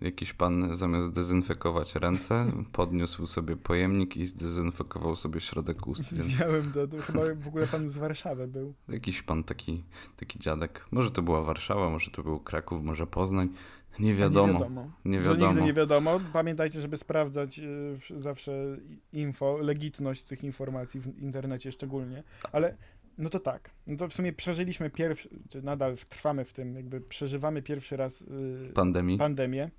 jakiś 0.00 0.32
pan 0.32 0.76
zamiast 0.76 1.10
dezynfekować 1.12 1.94
ręce, 1.94 2.52
podniósł 2.72 3.26
sobie 3.26 3.56
pojemnik 3.56 4.16
i 4.16 4.26
zdezynfekował 4.26 5.16
sobie 5.16 5.40
środek 5.40 5.86
ust, 5.86 6.14
więc 6.14 6.32
Widziałem 6.32 6.72
to, 6.72 6.86
to 6.88 6.98
chyba 6.98 7.20
w 7.44 7.48
ogóle 7.48 7.66
pan 7.66 7.90
z 7.90 7.96
Warszawy 7.96 8.48
był. 8.48 8.74
jakiś 8.88 9.22
pan 9.22 9.44
taki, 9.44 9.84
taki 10.16 10.38
dziadek. 10.38 10.86
Może 10.90 11.10
to 11.10 11.22
była 11.22 11.42
Warszawa, 11.42 11.90
może 11.90 12.10
to 12.10 12.22
był 12.22 12.40
Kraków, 12.40 12.82
może 12.84 13.06
Poznań. 13.06 13.48
Nie 13.98 14.14
wiadomo. 14.14 14.90
Nie 15.04 15.18
wiadomo. 15.20 15.36
Nie 15.40 15.46
nigdy 15.48 15.62
nie 15.62 15.72
wiadomo. 15.72 16.20
Pamiętajcie, 16.32 16.80
żeby 16.80 16.96
sprawdzać 16.96 17.60
w- 17.60 18.20
zawsze 18.20 18.76
info, 19.12 19.58
legitność 19.58 20.22
tych 20.24 20.44
informacji 20.44 21.00
w 21.00 21.18
internecie 21.22 21.72
szczególnie. 21.72 22.22
Ale 22.52 22.76
no 23.18 23.30
to 23.30 23.38
tak. 23.38 23.70
No 23.86 23.96
to 23.96 24.08
w 24.08 24.12
sumie 24.12 24.32
przeżyliśmy 24.32 24.90
pierwszy, 24.90 25.28
czy 25.48 25.62
nadal 25.62 25.96
trwamy 26.08 26.44
w 26.44 26.52
tym, 26.52 26.76
jakby 26.76 27.00
przeżywamy 27.00 27.62
pierwszy 27.62 27.96
raz 27.96 28.22
y, 28.22 28.70
Pandemii. 28.74 29.18
pandemię. 29.18 29.70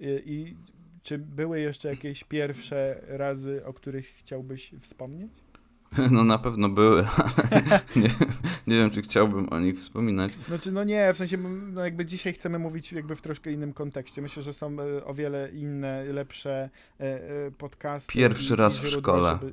Y, 0.00 0.22
I 0.26 0.56
czy 1.02 1.18
były 1.18 1.60
jeszcze 1.60 1.88
jakieś 1.88 2.24
pierwsze 2.24 3.00
razy, 3.08 3.64
o 3.66 3.72
których 3.72 4.06
chciałbyś 4.06 4.74
wspomnieć? 4.80 5.32
No 6.10 6.24
na 6.24 6.38
pewno 6.38 6.68
były, 6.68 7.06
ale 7.50 7.80
nie, 7.96 8.08
nie 8.66 8.76
wiem, 8.76 8.90
czy 8.90 9.02
chciałbym 9.02 9.48
o 9.52 9.60
nich 9.60 9.76
wspominać. 9.78 10.32
Znaczy, 10.48 10.72
no 10.72 10.84
nie, 10.84 11.14
w 11.14 11.16
sensie, 11.16 11.38
no 11.72 11.84
jakby 11.84 12.06
dzisiaj 12.06 12.32
chcemy 12.32 12.58
mówić 12.58 12.92
jakby 12.92 13.16
w 13.16 13.22
troszkę 13.22 13.52
innym 13.52 13.72
kontekście. 13.72 14.22
Myślę, 14.22 14.42
że 14.42 14.52
są 14.52 14.76
e, 14.80 15.04
o 15.04 15.14
wiele 15.14 15.50
inne, 15.52 16.04
lepsze 16.04 16.70
e, 17.00 17.04
e, 17.46 17.50
podcasty. 17.50 18.12
Pierwszy 18.12 18.52
i- 18.54 18.56
raz 18.56 18.78
i 18.84 18.86
w 18.86 18.88
szkole. 18.90 19.38
żeby- 19.40 19.52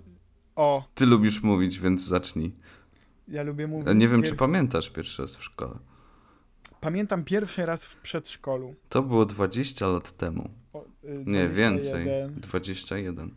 O, 0.56 0.88
Ty 0.96 1.06
lubisz 1.06 1.44
mówić, 1.44 1.80
więc 1.80 2.02
zacznij. 2.08 2.52
ja 3.28 3.44
lubię 3.44 3.68
mówić. 3.68 3.88
Nie 3.96 4.08
wiem, 4.08 4.24
czy 4.24 4.36
pamiętasz 4.36 4.90
pierwszy 4.90 5.22
raz 5.22 5.36
w 5.36 5.44
szkole. 5.44 5.78
Pamiętam 6.82 7.24
pierwszy 7.24 7.66
raz 7.66 7.86
w 7.86 7.96
przedszkolu. 7.96 8.76
To 8.90 9.02
było 9.02 9.26
20 9.26 9.88
lat 9.88 10.12
temu. 10.18 10.50
O, 10.74 10.86
y, 11.04 11.24
Nie, 11.26 11.48
więcej. 11.50 12.06
21. 12.06 12.40
21. 12.42 13.32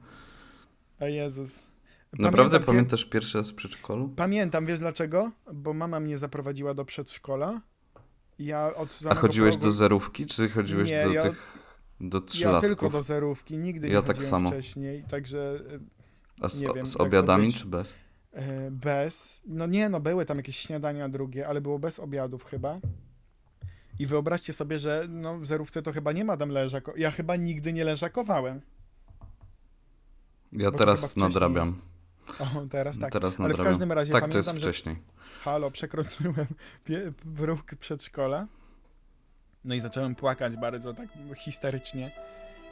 A 1.01 1.07
Jezus. 1.07 1.63
Naprawdę 2.19 2.61
pamiętasz 2.61 3.05
pierwszy 3.05 3.39
raz 3.39 3.51
w 3.51 3.55
przedszkolu? 3.55 4.09
Pamiętam, 4.17 4.67
wiesz 4.67 4.79
dlaczego? 4.79 5.31
Bo 5.53 5.75
mama 5.75 6.01
mnie 6.01 6.19
zaprowadziła 6.19 6.75
do 6.75 6.85
przedszkola. 6.85 7.61
Ja 8.39 8.75
od 8.75 8.99
A 9.11 9.15
chodziłeś 9.15 9.55
progu- 9.55 9.63
do 9.63 9.73
zerówki, 9.73 10.27
czy 10.27 10.49
chodziłeś 10.49 10.91
Nie, 10.91 11.05
do 11.05 11.13
ja- 11.13 11.23
tych 11.23 11.59
do 12.01 12.19
Ja 12.19 12.25
trzylatków? 12.25 12.69
tylko 12.69 12.91
do 12.91 13.03
zerówki, 13.03 13.57
nigdy 13.59 13.87
nie 13.89 13.93
Ja 13.95 14.03
tak 14.03 14.17
chodziłem 14.17 14.31
samo. 14.31 14.51
wcześniej, 14.51 15.05
także 15.11 15.55
y, 15.73 15.81
A 16.41 16.49
z, 16.49 16.61
nie 16.61 16.69
wiem, 16.75 16.87
z 16.87 16.97
obiadami, 16.97 17.53
czy 17.53 17.67
bez? 17.67 17.95
E, 18.33 18.71
Bez. 18.71 19.41
No 19.47 19.67
nie, 19.67 19.89
no 19.89 20.01
były 20.01 20.27
tam 20.27 20.37
jakieś 20.37 20.57
śniadania 20.59 21.09
drugie, 21.09 21.49
ale 21.49 21.61
było 21.61 21.79
bez 21.79 21.99
obiadów 21.99 22.45
chyba. 22.45 22.79
I 23.99 24.07
wyobraźcie 24.07 24.53
sobie, 24.53 24.79
że 24.79 25.07
no, 25.09 25.39
w 25.39 25.47
zerówce 25.47 25.83
to 25.83 25.93
chyba 25.93 26.13
nie 26.13 26.25
ma 26.25 26.37
tam 26.37 26.49
leżako. 26.49 26.93
Ja 26.97 27.11
chyba 27.11 27.37
nigdy 27.37 27.73
nie 27.73 27.85
leżakowałem. 27.85 28.61
Ja 30.53 30.71
Bo 30.71 30.79
teraz 30.79 31.17
nadrabiam. 31.17 31.75
O, 32.41 32.67
teraz 32.71 32.99
tak. 32.99 33.13
Teraz 33.13 33.41
Ale 33.41 33.55
w 33.55 33.57
każdym 33.57 33.93
razie 33.93 34.13
tak, 34.13 34.29
to 34.29 34.37
jest 34.37 34.49
pamiętam, 34.49 34.65
że 34.65 34.73
wcześniej. 34.73 34.97
halo, 35.43 35.71
przekroczyłem 35.71 36.47
próg 37.37 37.75
przedszkola. 37.81 38.47
No 39.65 39.75
i 39.75 39.81
zacząłem 39.81 40.15
płakać 40.15 40.57
bardzo 40.57 40.95
tak 40.95 41.09
histerycznie. 41.37 42.11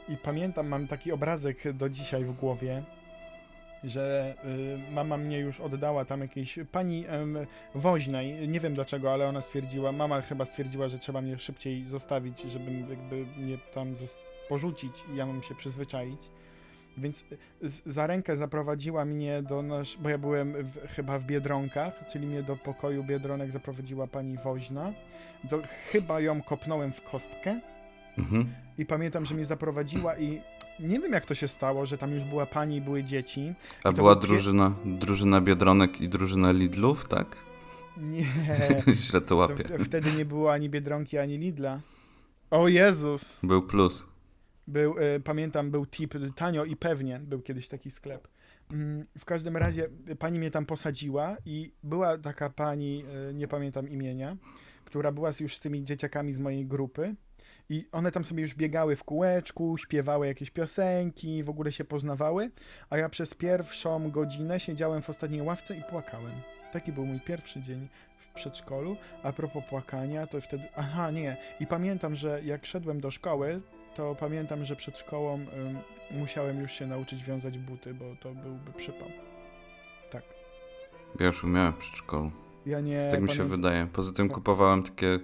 I 0.09 0.17
pamiętam, 0.17 0.67
mam 0.67 0.87
taki 0.87 1.11
obrazek 1.11 1.73
do 1.73 1.89
dzisiaj 1.89 2.25
w 2.25 2.31
głowie, 2.31 2.83
że 3.83 4.35
y, 4.89 4.91
mama 4.91 5.17
mnie 5.17 5.39
już 5.39 5.59
oddała 5.59 6.05
tam 6.05 6.21
jakiejś 6.21 6.59
pani 6.71 7.05
woźnej, 7.75 8.47
nie 8.47 8.59
wiem 8.59 8.73
dlaczego, 8.73 9.13
ale 9.13 9.27
ona 9.27 9.41
stwierdziła, 9.41 9.91
mama 9.91 10.21
chyba 10.21 10.45
stwierdziła, 10.45 10.87
że 10.87 10.99
trzeba 10.99 11.21
mnie 11.21 11.39
szybciej 11.39 11.85
zostawić, 11.85 12.41
żebym 12.41 12.89
jakby 12.89 13.25
mnie 13.37 13.57
tam 13.73 13.95
porzucić 14.49 15.03
i 15.13 15.15
ja 15.15 15.25
mam 15.25 15.43
się 15.43 15.55
przyzwyczaić. 15.55 16.19
Więc 16.97 17.23
z, 17.61 17.81
za 17.85 18.07
rękę 18.07 18.37
zaprowadziła 18.37 19.05
mnie 19.05 19.41
do 19.43 19.61
nasz, 19.61 19.97
bo 20.01 20.09
ja 20.09 20.17
byłem 20.17 20.53
w, 20.53 20.87
chyba 20.95 21.19
w 21.19 21.23
Biedronkach, 21.23 21.93
czyli 22.11 22.27
mnie 22.27 22.43
do 22.43 22.55
pokoju 22.55 23.03
Biedronek 23.03 23.51
zaprowadziła 23.51 24.07
pani 24.07 24.37
woźna. 24.43 24.93
Do, 25.43 25.61
chyba 25.91 26.19
ją 26.21 26.41
kopnąłem 26.41 26.93
w 26.93 27.01
kostkę 27.01 27.59
Mhm. 28.17 28.53
i 28.77 28.85
pamiętam, 28.85 29.25
że 29.25 29.35
mnie 29.35 29.45
zaprowadziła 29.45 30.17
i 30.17 30.41
nie 30.79 30.99
wiem 30.99 31.11
jak 31.13 31.25
to 31.25 31.35
się 31.35 31.47
stało, 31.47 31.85
że 31.85 31.97
tam 31.97 32.11
już 32.11 32.23
była 32.23 32.45
pani 32.45 32.75
i 32.75 32.81
były 32.81 33.03
dzieci. 33.03 33.53
A 33.79 33.83
to 33.83 33.93
była 33.93 34.15
był 34.15 34.21
drużyna, 34.27 34.75
drużyna 34.85 35.41
Biedronek 35.41 36.01
i 36.01 36.09
drużyna 36.09 36.51
Lidlów, 36.51 37.07
tak? 37.07 37.37
Nie, 37.97 38.25
Źle 38.95 39.21
to 39.21 39.27
to 39.27 39.35
łapię. 39.35 39.63
w, 39.63 39.85
wtedy 39.85 40.11
nie 40.17 40.25
było 40.25 40.53
ani 40.53 40.69
Biedronki, 40.69 41.17
ani 41.17 41.37
Lidla. 41.37 41.79
O 42.51 42.67
Jezus! 42.67 43.37
Był 43.43 43.61
plus. 43.61 44.05
Był, 44.67 44.95
e, 44.99 45.19
pamiętam, 45.19 45.71
był 45.71 45.85
tip 45.85 46.13
tanio 46.35 46.65
i 46.65 46.75
pewnie, 46.75 47.19
był 47.19 47.41
kiedyś 47.41 47.67
taki 47.67 47.91
sklep. 47.91 48.27
Mm, 48.71 49.05
w 49.17 49.25
każdym 49.25 49.57
razie 49.57 49.89
e, 50.07 50.15
pani 50.15 50.39
mnie 50.39 50.51
tam 50.51 50.65
posadziła 50.65 51.37
i 51.45 51.73
była 51.83 52.17
taka 52.17 52.49
pani, 52.49 53.05
e, 53.29 53.33
nie 53.33 53.47
pamiętam 53.47 53.89
imienia, 53.89 54.37
która 54.85 55.11
była 55.11 55.29
już 55.39 55.55
z 55.55 55.59
tymi 55.59 55.83
dzieciakami 55.83 56.33
z 56.33 56.39
mojej 56.39 56.65
grupy 56.65 57.15
i 57.69 57.87
one 57.91 58.11
tam 58.11 58.25
sobie 58.25 58.41
już 58.41 58.55
biegały 58.55 58.95
w 58.95 59.03
kółeczku, 59.03 59.77
śpiewały 59.77 60.27
jakieś 60.27 60.51
piosenki, 60.51 61.43
w 61.43 61.49
ogóle 61.49 61.71
się 61.71 61.83
poznawały, 61.83 62.51
a 62.89 62.97
ja 62.97 63.09
przez 63.09 63.33
pierwszą 63.33 64.11
godzinę 64.11 64.59
siedziałem 64.59 65.01
w 65.01 65.09
ostatniej 65.09 65.41
ławce 65.41 65.77
i 65.77 65.81
płakałem. 65.83 66.33
Taki 66.73 66.91
był 66.91 67.05
mój 67.05 67.19
pierwszy 67.19 67.61
dzień 67.61 67.87
w 68.17 68.33
przedszkolu. 68.33 68.97
A 69.23 69.33
propos 69.33 69.63
płakania, 69.69 70.27
to 70.27 70.41
wtedy. 70.41 70.63
Aha, 70.75 71.11
nie. 71.11 71.37
I 71.59 71.67
pamiętam, 71.67 72.15
że 72.15 72.41
jak 72.43 72.65
szedłem 72.65 73.01
do 73.01 73.11
szkoły, 73.11 73.61
to 73.95 74.15
pamiętam, 74.19 74.65
że 74.65 74.75
przed 74.75 74.97
szkołą 74.99 75.35
ym, 75.35 75.47
musiałem 76.11 76.61
już 76.61 76.71
się 76.71 76.87
nauczyć 76.87 77.23
wiązać 77.23 77.57
buty, 77.57 77.93
bo 77.93 78.05
to 78.19 78.33
byłby 78.33 78.71
przypał. 78.77 79.07
Tak. 80.11 80.23
Ja 81.19 81.25
już 81.25 81.43
umiałem 81.43 81.73
w 81.73 81.77
przedszkolu. 81.77 82.31
Ja 82.65 82.79
nie. 82.79 83.07
Tak 83.11 83.21
mi 83.21 83.29
się 83.29 83.35
pamiętam- 83.37 83.47
wydaje. 83.61 83.87
Poza 83.93 84.13
tym 84.13 84.27
Pa- 84.29 84.35
kupowałem 84.35 84.83
takie... 84.83 85.19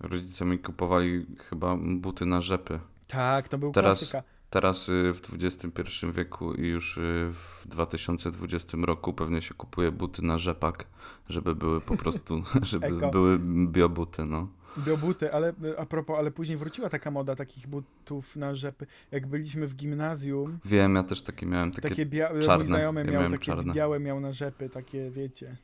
Rodzice 0.00 0.44
mi 0.44 0.58
kupowali 0.58 1.26
chyba 1.50 1.76
buty 1.76 2.26
na 2.26 2.40
rzepy. 2.40 2.80
Tak, 3.08 3.48
to 3.48 3.58
był 3.58 3.72
Teraz- 3.72 3.98
klasyka. 3.98 4.22
Teraz 4.50 4.88
y, 4.88 5.12
w 5.14 5.20
XXI 5.44 6.06
wieku 6.12 6.54
i 6.54 6.66
już 6.68 6.96
y, 6.98 7.30
w 7.32 7.62
2020 7.66 8.78
roku 8.82 9.12
pewnie 9.12 9.42
się 9.42 9.54
kupuje 9.54 9.92
buty 9.92 10.22
na 10.22 10.38
rzepak, 10.38 10.84
żeby 11.28 11.54
były 11.54 11.80
po 11.80 11.96
prostu, 11.96 12.42
żeby 12.62 12.86
Eko. 12.86 13.10
były 13.10 13.38
biobuty, 13.66 14.24
no. 14.24 14.48
Do 14.76 14.96
buty, 14.96 15.32
ale 15.32 15.52
a 15.78 15.86
propos, 15.86 16.18
ale 16.18 16.30
później 16.30 16.58
wróciła 16.58 16.88
taka 16.88 17.10
moda 17.10 17.36
takich 17.36 17.66
butów 17.66 18.36
na 18.36 18.54
rzepy. 18.54 18.86
Jak 19.10 19.26
byliśmy 19.26 19.66
w 19.66 19.74
gimnazjum, 19.76 20.58
Wiem, 20.64 20.94
ja 20.94 21.02
też 21.02 21.22
takie 21.22 21.46
miałem, 21.46 21.72
takie... 21.72 21.88
takie, 21.88 22.06
bia- 22.06 22.32
mój 22.34 22.42
czarne. 22.42 22.66
znajomy 22.66 23.04
Ja 23.04 23.20
miał 23.20 23.30
takie 23.30 23.38
czarne. 23.44 23.74
białe, 23.74 24.00
miał 24.00 24.20
na 24.20 24.32
rzepy, 24.32 24.68
takie 24.68 25.10
wiecie. 25.10 25.56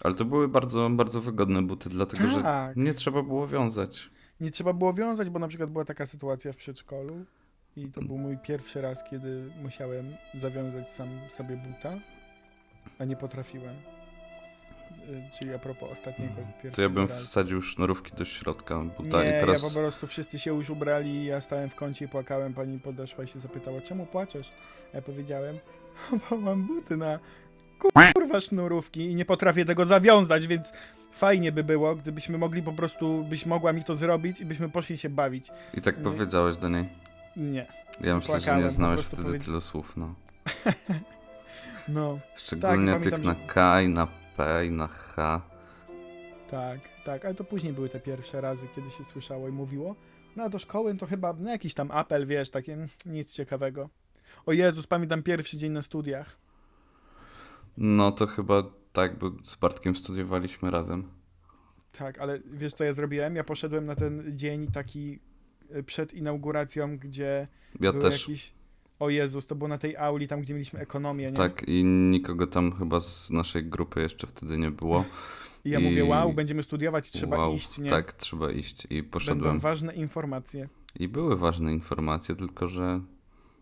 Ale 0.00 0.14
to 0.14 0.24
były 0.24 0.48
bardzo, 0.48 0.90
bardzo 0.90 1.20
wygodne 1.20 1.62
buty, 1.62 1.88
dlatego 1.88 2.28
że 2.28 2.42
Tak. 2.42 2.76
nie 2.76 2.94
trzeba 2.94 3.22
było 3.22 3.46
wiązać. 3.46 4.10
Nie 4.40 4.50
trzeba 4.50 4.72
było 4.72 4.94
wiązać, 4.94 5.30
bo 5.30 5.38
na 5.38 5.48
przykład 5.48 5.70
była 5.70 5.84
taka 5.84 6.06
sytuacja 6.06 6.52
w 6.52 6.56
przedszkolu 6.56 7.24
i 7.76 7.86
to 7.88 8.02
był 8.02 8.18
mój 8.18 8.38
pierwszy 8.38 8.80
raz, 8.80 9.04
kiedy 9.10 9.50
musiałem 9.62 10.06
zawiązać 10.34 10.90
sam 10.92 11.08
sobie 11.36 11.56
buta, 11.56 11.98
a 12.98 13.04
nie 13.04 13.16
potrafiłem. 13.16 13.74
Y, 15.08 15.22
Czyli 15.38 15.54
a 15.54 15.58
propos 15.58 15.90
ostatniego 15.92 16.34
pierwszego 16.62 16.76
To 16.76 16.82
ja 16.82 16.88
bym 16.88 17.08
razu. 17.08 17.24
wsadził 17.24 17.62
sznurówki 17.62 18.12
do 18.16 18.24
środka 18.24 18.80
buta 18.98 19.22
Nie, 19.24 19.28
i 19.30 19.40
teraz... 19.40 19.62
ja 19.62 19.68
po 19.68 19.74
prostu 19.74 20.06
wszyscy 20.06 20.38
się 20.38 20.54
już 20.54 20.70
ubrali, 20.70 21.24
ja 21.24 21.40
stałem 21.40 21.70
w 21.70 21.74
kącie 21.74 22.04
i 22.04 22.08
płakałem, 22.08 22.54
pani 22.54 22.78
podeszła 22.80 23.24
i 23.24 23.28
się 23.28 23.38
zapytała, 23.38 23.80
czemu 23.80 24.06
płaczesz? 24.06 24.52
Ja 24.94 25.02
powiedziałem, 25.02 25.58
bo 26.30 26.36
mam 26.36 26.62
buty 26.66 26.96
na 26.96 27.18
kurwa 28.14 28.40
sznurówki 28.40 29.00
i 29.10 29.14
nie 29.14 29.24
potrafię 29.24 29.64
tego 29.64 29.84
zawiązać, 29.84 30.46
więc 30.46 30.72
fajnie 31.12 31.52
by 31.52 31.64
było, 31.64 31.94
gdybyśmy 31.96 32.38
mogli 32.38 32.62
po 32.62 32.72
prostu, 32.72 33.24
byś 33.24 33.46
mogła 33.46 33.72
mi 33.72 33.84
to 33.84 33.94
zrobić 33.94 34.40
i 34.40 34.44
byśmy 34.44 34.68
poszli 34.68 34.98
się 34.98 35.08
bawić. 35.08 35.46
I 35.74 35.80
tak 35.80 35.98
Nie. 35.98 36.04
powiedziałeś 36.04 36.56
do 36.56 36.68
niej. 36.68 36.88
Nie. 37.36 37.66
Ja 38.00 38.16
myślę, 38.16 38.34
że 38.34 38.38
Płakałem, 38.40 38.60
nie 38.60 38.66
po 38.68 38.74
znałeś 38.74 39.00
wtedy 39.00 39.22
powiedzi- 39.22 39.44
tylu 39.44 39.60
słów, 39.60 39.96
no. 39.96 40.14
No, 41.88 42.18
Szczególnie 42.36 42.92
Tak, 42.92 43.02
tych 43.02 43.18
na 43.24 43.32
że- 43.34 43.46
K 43.46 43.80
i 43.82 43.88
na 43.88 44.08
P 44.36 44.66
i 44.66 44.70
na 44.70 44.86
H. 44.88 45.40
Tak, 46.50 46.78
tak, 47.04 47.24
ale 47.24 47.34
to 47.34 47.44
później 47.44 47.72
były 47.72 47.88
te 47.88 48.00
pierwsze 48.00 48.40
razy, 48.40 48.66
kiedy 48.76 48.90
się 48.90 49.04
słyszało 49.04 49.48
i 49.48 49.52
mówiło. 49.52 49.96
No 50.36 50.44
a 50.44 50.48
do 50.48 50.58
szkoły 50.58 50.94
to 50.96 51.06
chyba 51.06 51.32
no, 51.38 51.50
jakiś 51.50 51.74
tam 51.74 51.90
apel, 51.90 52.26
wiesz, 52.26 52.50
takie 52.50 52.72
mm, 52.72 52.88
nic 53.06 53.32
ciekawego. 53.32 53.88
O 54.46 54.52
Jezus, 54.52 54.86
pamiętam 54.86 55.22
pierwszy 55.22 55.56
dzień 55.56 55.72
na 55.72 55.82
studiach. 55.82 56.36
No 57.76 58.12
to 58.12 58.26
chyba 58.26 58.62
tak, 58.92 59.18
bo 59.18 59.30
z 59.44 59.56
Bartkiem 59.56 59.96
studiowaliśmy 59.96 60.70
razem. 60.70 61.10
Tak, 61.98 62.18
ale 62.18 62.38
wiesz 62.52 62.74
co 62.74 62.84
ja 62.84 62.92
zrobiłem? 62.92 63.36
Ja 63.36 63.44
poszedłem 63.44 63.86
na 63.86 63.94
ten 63.94 64.36
dzień 64.36 64.66
taki 64.70 65.20
y, 65.76 65.82
przed 65.82 66.14
inauguracją, 66.14 66.98
gdzie 66.98 67.48
Ja 67.80 67.92
był 67.92 68.02
też. 68.02 68.20
jakiś... 68.28 68.52
O 69.00 69.10
Jezus, 69.10 69.46
to 69.46 69.54
było 69.54 69.68
na 69.68 69.78
tej 69.78 69.96
auli, 69.96 70.28
tam 70.28 70.40
gdzie 70.40 70.54
mieliśmy 70.54 70.80
ekonomię, 70.80 71.26
nie? 71.30 71.36
Tak, 71.36 71.62
i 71.68 71.84
nikogo 71.84 72.46
tam 72.46 72.72
chyba 72.78 73.00
z 73.00 73.30
naszej 73.30 73.64
grupy 73.64 74.00
jeszcze 74.00 74.26
wtedy 74.26 74.58
nie 74.58 74.70
było. 74.70 75.04
I 75.64 75.70
ja 75.70 75.78
i- 75.78 75.84
mówię, 75.84 76.04
wow, 76.04 76.32
będziemy 76.32 76.62
studiować, 76.62 77.10
trzeba 77.10 77.38
wow, 77.38 77.54
iść, 77.54 77.78
nie? 77.78 77.90
Tak, 77.90 78.12
trzeba 78.12 78.50
iść. 78.52 78.84
I 78.90 78.94
Będą 78.94 79.10
poszedłem. 79.10 79.60
ważne 79.60 79.94
informacje. 79.94 80.68
I 81.00 81.08
były 81.08 81.36
ważne 81.36 81.72
informacje, 81.72 82.36
tylko 82.36 82.68
że 82.68 83.00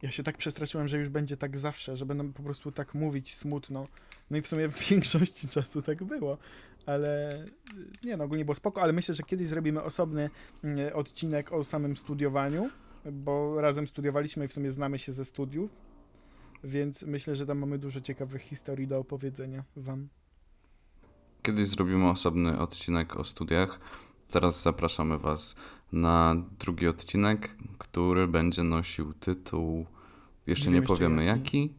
Ja 0.03 0.11
się 0.11 0.23
tak 0.23 0.37
przestraszyłem, 0.37 0.89
że 0.89 0.99
już 0.99 1.09
będzie 1.09 1.37
tak 1.37 1.59
zawsze, 1.59 1.97
że 1.97 2.07
będą 2.07 2.33
po 2.33 2.43
prostu 2.43 2.73
tak 2.73 2.95
mówić 2.95 3.35
smutno. 3.35 3.87
No 4.31 4.37
i 4.37 4.43
w 4.43 4.47
sumie 4.47 4.69
w 4.69 4.79
większości 4.91 5.49
czasu 5.49 5.83
tak 5.83 6.05
było. 6.05 6.39
Ale 6.87 7.31
nie 8.05 8.17
no, 8.17 8.25
ogólnie 8.25 8.45
było 8.45 8.55
spoko, 8.55 8.83
ale 8.83 8.93
myślę, 8.93 9.15
że 9.15 9.23
kiedyś 9.23 9.47
zrobimy 9.47 9.83
osobny 9.83 10.31
y, 10.65 10.95
odcinek 10.95 11.53
o 11.53 11.65
samym 11.65 11.97
studiowaniu, 11.97 12.71
bo 13.13 13.61
razem 13.61 13.87
studiowaliśmy 13.87 14.45
i 14.45 14.49
w 14.49 14.53
sumie 14.53 14.73
znamy 14.73 14.99
się 14.99 15.13
ze 15.13 15.25
studiów, 15.25 15.71
więc 16.65 17.03
myślę, 17.03 17.35
że 17.37 17.47
tam 17.47 17.59
mamy 17.59 17.79
dużo 17.79 18.01
ciekawych 18.01 18.43
historii 18.43 18.87
do 18.87 18.99
opowiedzenia 18.99 19.65
wam. 19.77 20.09
kiedyś 21.43 21.69
zrobimy 21.69 22.09
osobny 22.11 22.59
odcinek 22.59 23.17
o 23.17 23.25
studiach. 23.25 23.81
Teraz 24.31 24.63
zapraszamy 24.63 25.19
Was 25.19 25.57
na 25.93 26.37
drugi 26.59 26.89
odcinek, 26.89 27.57
który 27.79 28.29
będzie 28.29 28.63
nosił 28.63 29.15
tytuł. 29.15 29.87
Jeszcze 30.47 30.65
Nie 30.65 30.71
nie, 30.71 30.75
wiem 30.75 30.83
jeszcze 30.83 30.95
powiemy 30.95 31.25
jaki. 31.25 31.63
jaki, 31.63 31.75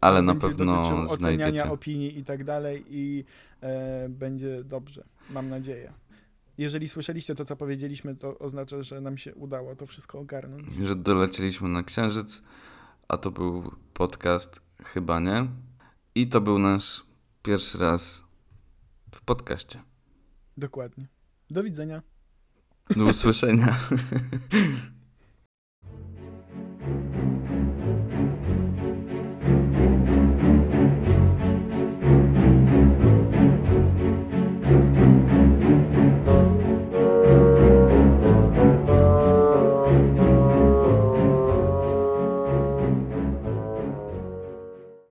ale 0.00 0.22
na 0.22 0.34
pewno 0.34 1.06
znajdziecie. 1.06 1.70
opinii 1.70 2.18
i 2.18 2.24
tak 2.24 2.44
dalej 2.44 2.84
i 2.88 3.24
e, 3.60 4.08
będzie 4.08 4.64
dobrze, 4.64 5.04
mam 5.30 5.48
nadzieję. 5.48 5.92
Jeżeli 6.60 6.88
słyszeliście 6.88 7.34
to, 7.34 7.44
co 7.44 7.56
powiedzieliśmy, 7.56 8.16
to 8.16 8.38
oznacza, 8.38 8.82
że 8.82 9.00
nam 9.00 9.18
się 9.18 9.34
udało 9.34 9.76
to 9.76 9.86
wszystko 9.86 10.18
ogarnąć. 10.18 10.64
Że 10.84 10.96
dolecieliśmy 10.96 11.68
na 11.68 11.82
Księżyc, 11.82 12.42
a 13.08 13.16
to 13.16 13.30
był 13.30 13.74
podcast 13.94 14.62
Chyba 14.84 15.20
nie. 15.20 15.46
I 16.14 16.28
to 16.28 16.40
był 16.40 16.58
nasz 16.58 17.06
pierwszy 17.42 17.78
raz 17.78 18.24
w 19.14 19.20
podcaście. 19.20 19.82
Dokładnie. 20.56 21.08
Do 21.50 21.62
widzenia. 21.62 22.02
Do 22.96 23.04
usłyszenia. 23.04 23.76